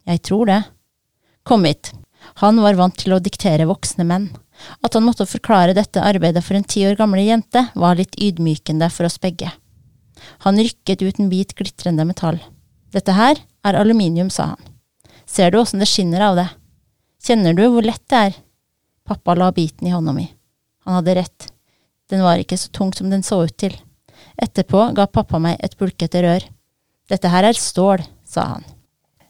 Jeg 0.08 0.22
tror 0.24 0.46
det. 0.46 0.62
Kom 1.44 1.64
hit. 1.64 1.92
Han 2.42 2.61
var 2.62 2.78
vant 2.78 2.96
til 2.98 3.14
å 3.14 3.22
diktere 3.22 3.68
voksne 3.68 4.06
menn. 4.08 4.28
At 4.82 4.94
han 4.94 5.06
måtte 5.06 5.28
forklare 5.28 5.76
dette 5.76 6.02
arbeidet 6.02 6.42
for 6.44 6.58
en 6.58 6.66
ti 6.66 6.84
år 6.88 6.98
gamle 6.98 7.22
jente, 7.22 7.68
var 7.74 7.98
litt 7.98 8.18
ydmykende 8.18 8.88
for 8.90 9.06
oss 9.08 9.20
begge. 9.22 9.52
Han 10.44 10.58
rykket 10.58 11.02
ut 11.02 11.20
en 11.20 11.30
bit 11.30 11.54
glitrende 11.54 12.06
metall. 12.08 12.40
Dette 12.92 13.14
her 13.14 13.38
er 13.64 13.78
aluminium, 13.78 14.30
sa 14.30 14.54
han. 14.54 14.74
Ser 15.28 15.52
du 15.52 15.61
åssen 15.61 15.82
det 15.82 15.90
skinner 15.90 16.24
av 16.30 16.38
det? 16.40 16.48
Kjenner 17.24 17.54
du 17.54 17.66
hvor 17.68 17.84
lett 17.84 18.04
det 18.11 18.22
er? 18.30 18.38
Pappa 19.08 19.34
la 19.37 19.50
biten 19.52 19.88
i 19.88 19.92
hånda 19.92 20.14
mi. 20.16 20.26
Han 20.87 20.98
hadde 20.98 21.18
rett. 21.20 21.48
Den 22.08 22.24
var 22.24 22.40
ikke 22.40 22.56
så 22.56 22.72
tung 22.72 22.92
som 22.96 23.11
den 23.12 23.22
så 23.22 23.42
ut 23.44 23.56
til. 23.61 23.76
Etterpå 24.38 24.88
ga 24.94 25.09
pappa 25.11 25.40
meg 25.42 25.59
et 25.64 25.77
bulkete 25.79 26.22
rør. 26.22 26.48
Dette 27.09 27.31
her 27.33 27.48
er 27.48 27.59
stål, 27.59 28.05
sa 28.29 28.53
han. 28.55 28.66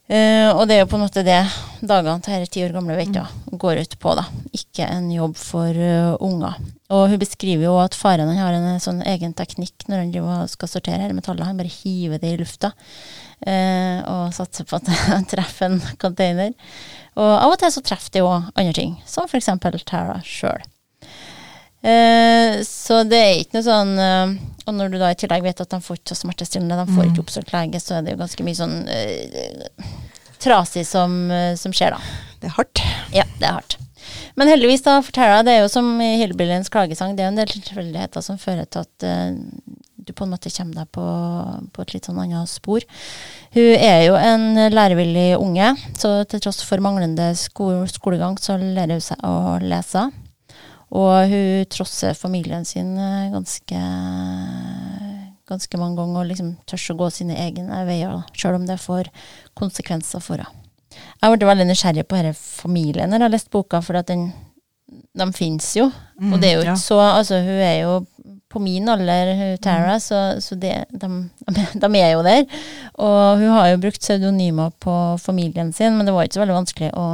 Uh, 0.08 0.56
og 0.56 0.62
det 0.64 0.78
er 0.78 0.78
jo 0.80 0.88
på 0.88 0.96
en 0.96 1.02
måte 1.04 1.20
det 1.20 1.36
dagene 1.84 2.22
til 2.24 2.40
disse 2.40 2.54
ti 2.54 2.62
år 2.64 2.72
gamle 2.72 2.94
vet, 2.96 3.12
mm. 3.12 3.58
går 3.60 3.82
ut 3.84 3.96
på. 4.00 4.14
da. 4.16 4.24
Ikke 4.56 4.86
en 4.88 5.10
jobb 5.12 5.36
for 5.36 5.68
uh, 5.68 6.16
unger. 6.24 6.56
Og 6.96 7.10
hun 7.12 7.20
beskriver 7.20 7.66
jo 7.66 7.74
at 7.82 7.96
faren 7.96 8.32
har 8.32 8.56
en 8.56 8.70
eh, 8.70 8.80
sånn 8.80 9.02
egen 9.04 9.34
teknikk 9.36 9.84
når 9.90 10.06
han 10.06 10.48
skal 10.48 10.72
sortere 10.72 11.02
hele 11.02 11.16
metallet. 11.18 11.44
Han 11.44 11.60
bare 11.60 11.72
hiver 11.72 12.22
det 12.22 12.32
i 12.32 12.38
lufta 12.40 12.72
uh, 12.72 13.98
og 14.08 14.32
satser 14.36 14.64
på 14.64 14.80
at 14.80 14.88
det 14.88 15.20
treffer 15.34 15.68
en 15.68 15.82
container. 16.00 16.56
Og 17.20 17.28
av 17.28 17.52
og 17.52 17.60
til 17.60 17.76
så 17.76 17.84
treffer 17.84 18.16
det 18.16 18.24
jo 18.24 18.32
andre 18.32 18.72
ting, 18.80 18.96
som 19.04 19.28
f.eks. 19.28 19.52
Tara 19.84 20.22
sjøl. 20.24 20.64
Eh, 21.78 22.58
så 22.66 23.02
det 23.06 23.18
er 23.22 23.36
ikke 23.38 23.60
noe 23.60 23.62
sånn 23.62 23.92
uh, 24.02 24.32
Og 24.66 24.74
når 24.74 24.88
du 24.90 24.96
da 24.98 25.12
i 25.14 25.18
tillegg 25.20 25.44
vet 25.44 25.60
at 25.62 25.70
de 25.70 25.78
får 25.78 26.00
ikke 26.00 26.16
smertestillende, 26.18 26.74
de 26.74 26.90
får 26.90 27.04
mm. 27.04 27.12
ikke 27.12 27.22
oppsøkt 27.22 27.52
lege, 27.54 27.80
så 27.80 27.94
er 27.94 28.02
det 28.02 28.16
jo 28.16 28.22
ganske 28.24 28.46
mye 28.46 28.58
sånn 28.58 28.74
uh, 28.90 29.92
trasig 30.42 30.86
som, 30.86 31.30
eh, 31.30 31.54
som 31.56 31.74
skjer, 31.74 31.94
da. 31.96 32.00
Det 32.40 32.50
er 32.50 32.56
hardt. 32.56 32.82
Ja, 33.14 33.26
det 33.38 33.46
er 33.46 33.58
hardt. 33.58 33.78
Men 34.38 34.48
heldigvis, 34.48 34.84
da, 34.86 35.00
forteller 35.04 35.38
jeg, 35.38 35.46
det 35.48 35.54
er 35.56 35.64
jo 35.64 35.72
som 35.72 35.88
i 36.00 36.12
Hillbilliens 36.20 36.70
klagesang, 36.72 37.16
det 37.16 37.24
er 37.24 37.28
jo 37.28 37.34
en 37.34 37.40
del 37.40 37.50
tilfeldigheter 37.50 38.24
som 38.24 38.38
fører 38.40 38.68
til 38.70 38.86
at 38.86 39.06
eh, 39.06 39.34
du 40.08 40.14
på 40.16 40.24
en 40.24 40.32
måte 40.32 40.52
kommer 40.54 40.78
deg 40.78 40.92
på, 40.94 41.06
på 41.74 41.84
et 41.84 41.94
litt 41.96 42.06
sånn 42.08 42.20
annet 42.22 42.48
spor. 42.48 42.86
Hun 43.56 43.72
er 43.74 44.06
jo 44.06 44.14
en 44.16 44.62
lærevillig 44.72 45.32
unge, 45.36 45.74
så 45.98 46.22
til 46.30 46.44
tross 46.44 46.62
for 46.64 46.80
manglende 46.84 47.32
sko 47.36 47.82
skolegang, 47.90 48.38
så 48.40 48.56
lærer 48.60 48.96
hun 48.96 49.04
seg 49.04 49.26
å 49.26 49.58
lese. 49.64 50.06
Og 50.96 51.28
hun 51.28 51.66
trosser 51.72 52.16
familien 52.16 52.64
sin 52.64 52.94
eh, 52.96 53.28
ganske, 53.34 53.80
ganske 55.48 55.80
mange 55.80 55.98
ganger 56.00 56.22
og 56.22 56.30
liksom 56.30 56.54
tør 56.68 56.94
å 56.94 56.98
gå 57.02 57.10
sine 57.18 57.36
egne 57.36 57.82
veier, 57.88 58.22
sjøl 58.36 58.56
om 58.60 58.66
det 58.68 58.78
får 58.80 59.10
konsekvenser 59.58 60.24
for 60.24 60.40
henne. 60.40 60.64
Jeg 61.20 61.36
ble 61.36 61.46
veldig 61.46 61.66
nysgjerrig 61.68 62.06
på 62.08 62.16
denne 62.16 62.34
familien 62.34 63.10
når 63.12 63.20
jeg 63.20 63.26
har 63.28 63.34
lest 63.36 63.50
boka, 63.54 63.82
for 63.84 64.00
at 64.00 64.08
den, 64.08 64.30
de 64.88 65.26
finnes 65.36 65.66
jo. 65.76 65.90
Mm, 66.18 66.32
og 66.32 66.40
det 66.40 66.48
er 66.48 66.56
jo 66.56 66.62
ja. 66.64 66.72
ikke 66.72 66.82
så 66.86 66.98
Altså, 67.04 67.42
hun 67.44 67.60
er 67.62 67.76
jo 67.84 67.92
på 68.48 68.62
min 68.64 68.88
alder, 68.88 69.34
hun 69.36 69.58
Tara, 69.62 69.98
Mm. 69.98 70.00
så, 70.00 70.20
så 70.40 70.56
det, 70.56 70.86
de, 70.90 71.08
de, 71.52 71.66
de 71.84 72.00
er 72.00 72.14
jo 72.16 72.22
der. 72.24 72.46
Og 72.96 73.38
hun 73.42 73.52
har 73.52 73.68
jo 73.68 73.82
brukt 73.84 74.00
pseudonymer 74.00 74.72
på 74.80 74.94
familien 75.20 75.72
sin, 75.72 75.96
men 75.98 76.06
det 76.08 76.14
var 76.16 76.24
ikke 76.24 76.40
så 76.40 76.44
veldig 76.46 76.56
vanskelig 76.62 76.90
å 76.96 77.06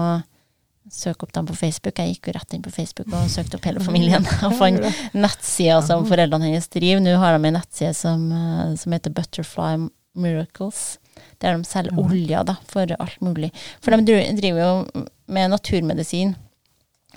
søke 0.94 1.26
opp 1.26 1.32
dem 1.36 1.46
på 1.48 1.56
Facebook. 1.58 1.98
Jeg 1.98 2.14
gikk 2.14 2.28
jo 2.30 2.34
rett 2.38 2.54
inn 2.56 2.62
på 2.64 2.72
Facebook 2.74 3.10
og 3.12 3.26
søkte 3.32 3.58
opp 3.58 3.66
hele 3.68 3.82
familien 3.82 4.24
og 4.46 4.54
fant 4.60 4.80
nettsider 5.14 5.82
som 5.86 6.06
foreldrene 6.08 6.48
hennes 6.52 6.70
driver. 6.72 7.02
Nå 7.04 7.16
har 7.20 7.36
de 7.38 7.50
en 7.50 7.58
nettside 7.58 7.94
som, 7.98 8.24
eh, 8.32 8.74
som 8.80 8.94
heter 8.96 9.14
Butterfly 9.14 9.88
Miracles. 10.14 10.84
Der 11.42 11.56
de 11.58 11.66
selger 11.66 11.98
olja 12.00 12.42
da, 12.46 12.56
for 12.70 12.86
alt 12.98 13.20
mulig. 13.22 13.50
For 13.82 13.94
de 13.94 14.16
driver 14.38 14.60
jo 14.62 15.04
med 15.26 15.50
naturmedisin. 15.52 16.34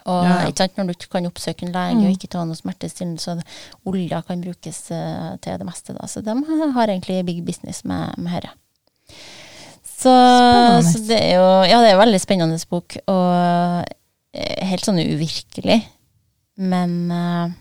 Og 0.08 0.24
Ja, 0.24 0.36
ja. 0.46 0.52
sant, 0.56 0.78
når 0.78 0.88
du 0.88 0.94
ikke 0.94 1.10
kan 1.18 1.26
oppsøke 1.28 1.66
en 1.68 1.74
lege 1.74 1.96
Mm. 1.98 2.06
og 2.06 2.14
ikke 2.16 2.30
ta 2.32 2.44
noe 2.46 2.56
smertestillende, 2.56 3.20
så 3.20 3.42
olja 3.86 4.22
kan 4.24 4.42
brukes 4.42 4.92
eh, 4.92 5.36
til 5.42 5.58
det 5.60 5.66
meste. 5.68 5.94
Da. 5.98 6.08
Så 6.08 6.22
de 6.24 6.36
har 6.78 6.88
egentlig 6.88 7.26
big 7.26 7.44
business 7.46 7.84
med, 7.84 8.14
med 8.18 8.42
dette. 8.42 8.54
Så, 9.98 10.12
så 10.86 11.00
det 11.08 11.18
er 11.18 11.40
jo 11.40 11.46
Ja, 11.66 11.80
det 11.82 11.90
er 11.90 11.96
en 11.96 12.04
veldig 12.04 12.20
spennende 12.22 12.60
bok, 12.70 13.00
og 13.10 13.88
eh, 14.38 14.68
helt 14.70 14.86
sånn 14.86 15.00
uvirkelig. 15.02 15.80
Men 16.62 16.94
eh, 17.14 17.56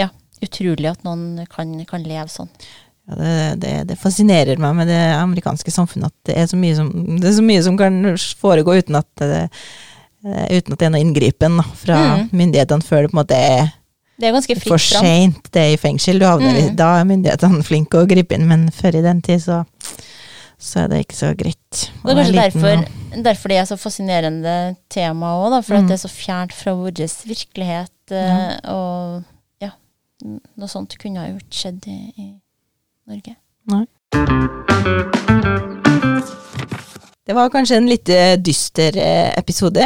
ja, 0.00 0.08
utrolig 0.44 0.88
at 0.90 1.04
noen 1.04 1.44
kan, 1.52 1.74
kan 1.88 2.04
leve 2.06 2.28
sånn. 2.32 2.48
Ja, 3.04 3.18
det, 3.20 3.32
det, 3.60 3.72
det 3.90 3.98
fascinerer 4.00 4.56
meg 4.60 4.78
med 4.78 4.88
det 4.88 5.00
amerikanske 5.18 5.68
samfunnet 5.74 6.08
at 6.08 6.30
det 6.30 6.38
er 6.40 6.46
så 6.48 6.56
mye 6.56 6.76
som, 6.78 6.88
det 7.20 7.34
så 7.36 7.44
mye 7.44 7.64
som 7.66 7.76
kan 7.76 7.98
foregå 8.40 8.78
uten 8.80 8.96
at 8.96 9.10
det, 9.20 9.42
eh, 10.24 10.46
uten 10.56 10.72
at 10.72 10.80
det 10.80 10.88
er 10.88 10.94
noe 10.94 11.04
inngripen 11.04 11.60
fra 11.82 11.98
Mm. 12.14 12.28
myndighetene 12.32 12.86
før 12.86 13.04
det 13.04 13.10
på 13.12 13.18
en 13.18 13.20
måte 13.20 13.36
er 13.36 13.68
Det 14.16 14.28
er 14.30 14.32
ganske 14.38 14.54
fritt 14.56 14.70
For 14.72 14.78
seint. 14.80 15.50
Det 15.52 15.60
er 15.66 15.72
i 15.74 15.80
fengsel 15.80 16.20
du 16.22 16.24
havner. 16.24 16.54
Mm. 16.70 16.76
Da 16.80 16.94
er 17.02 17.08
myndighetene 17.12 17.64
flinke 17.68 18.00
å 18.00 18.08
gripe 18.08 18.38
inn, 18.38 18.48
men 18.48 18.70
før 18.72 18.96
i 18.96 19.04
den 19.04 19.20
tid 19.26 19.42
så, 19.44 19.60
så 20.64 20.84
er 20.84 20.88
det 20.88 21.02
ikke 21.04 21.16
så 21.18 21.30
greit. 21.36 21.80
Og 22.02 22.08
det 22.08 22.14
er 22.14 22.20
kanskje 22.24 22.40
derfor, 22.40 22.84
derfor 23.26 23.52
det 23.52 23.58
er 23.60 23.66
så 23.68 23.76
fascinerende 23.76 24.54
tema 24.92 25.34
òg, 25.36 25.58
for 25.64 25.74
Mm. 25.76 25.82
at 25.84 25.90
det 25.90 25.96
er 25.98 26.02
så 26.08 26.12
fjernt 26.12 26.52
fra 26.56 26.72
vår 26.78 26.96
virkelighet. 27.28 27.90
eh, 28.10 28.56
Og 28.72 29.22
ja, 29.60 29.70
noe 30.24 30.68
sånt 30.68 30.96
kunne 30.98 31.20
ha 31.20 31.28
gjort 31.28 31.50
skjedd 31.52 31.86
i, 31.86 31.98
i 32.16 32.30
Norge. 33.08 33.36
Det 37.26 37.32
var 37.34 37.48
kanskje 37.52 37.76
en 37.80 37.88
litt 37.88 38.08
eh, 38.12 38.34
dyster 38.36 38.96
eh, 39.00 39.30
episode, 39.40 39.84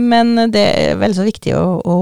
men 0.00 0.34
det 0.52 0.64
er 0.76 0.96
vel 1.00 1.14
så 1.16 1.24
viktig 1.24 1.54
å, 1.56 1.80
å, 1.80 1.96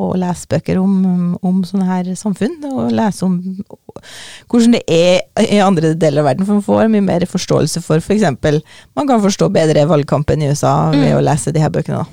å 0.00 0.16
lese 0.18 0.48
bøker 0.50 0.78
om, 0.80 0.94
om 1.42 1.60
sånne 1.66 1.86
her 1.88 2.08
samfunn, 2.18 2.56
og 2.70 2.90
lese 2.96 3.22
om 3.26 3.36
hvordan 4.48 4.72
det 4.78 4.82
er 4.88 5.20
i 5.44 5.58
andre 5.60 5.92
deler 6.00 6.22
av 6.22 6.30
verden, 6.30 6.46
for 6.48 6.56
man 6.58 6.64
får 6.66 6.88
mye 6.92 7.04
mer 7.04 7.26
forståelse 7.28 7.82
for 7.84 8.00
f.eks. 8.00 8.14
eksempel 8.20 8.60
man 8.96 9.06
kan 9.10 9.20
forstå 9.20 9.50
bedre 9.52 9.84
valgkampen 9.90 10.42
i 10.42 10.48
USA 10.52 10.90
ved 10.90 11.10
Mm. 11.10 11.18
å 11.18 11.24
lese 11.26 11.52
de 11.52 11.60
her 11.60 11.70
bøkene. 11.70 11.98
da. 12.04 12.06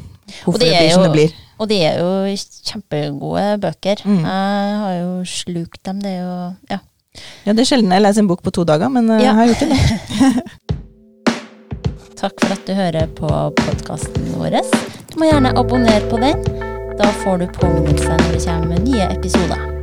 Hvorfor 0.44 0.60
det 0.60 0.70
det, 0.72 0.80
blir 0.80 0.92
som 0.92 1.04
jo- 1.04 1.08
det 1.08 1.14
blir. 1.16 1.34
Og 1.60 1.68
de 1.70 1.78
er 1.88 1.98
jo 2.00 2.36
kjempegode 2.68 3.46
bøker. 3.62 4.02
Mm. 4.06 4.20
Jeg 4.26 4.78
har 4.84 4.94
jo 5.00 5.24
slukt 5.26 5.82
dem. 5.84 6.00
Det 6.02 6.12
er 6.12 6.22
jo 6.22 6.56
Ja. 6.70 6.80
Ja, 7.46 7.54
Det 7.54 7.60
er 7.62 7.66
sjelden 7.76 7.90
jeg 7.92 8.02
leser 8.04 8.20
en 8.20 8.28
bok 8.28 8.44
på 8.44 8.52
to 8.54 8.64
dager, 8.64 8.90
men 8.92 9.10
eh, 9.10 9.24
Ja. 9.24 9.34
jeg 9.34 9.36
har 9.36 9.48
gjort 9.48 9.60
det. 9.60 10.44
Takk 12.18 12.34
for 12.42 12.52
at 12.52 12.66
du 12.66 12.74
hører 12.74 13.08
på 13.14 13.28
podkasten 13.56 14.34
vår. 14.38 14.58
Du 15.12 15.20
må 15.22 15.30
gjerne 15.32 15.54
abonnere 15.58 16.02
på 16.10 16.18
den. 16.20 16.67
Da 16.98 17.04
får 17.04 17.38
du 17.38 17.48
påminnelse 17.48 18.10
når 18.10 18.32
det 18.32 18.46
kommer 18.46 18.80
nye 18.80 19.04
episoder. 19.18 19.77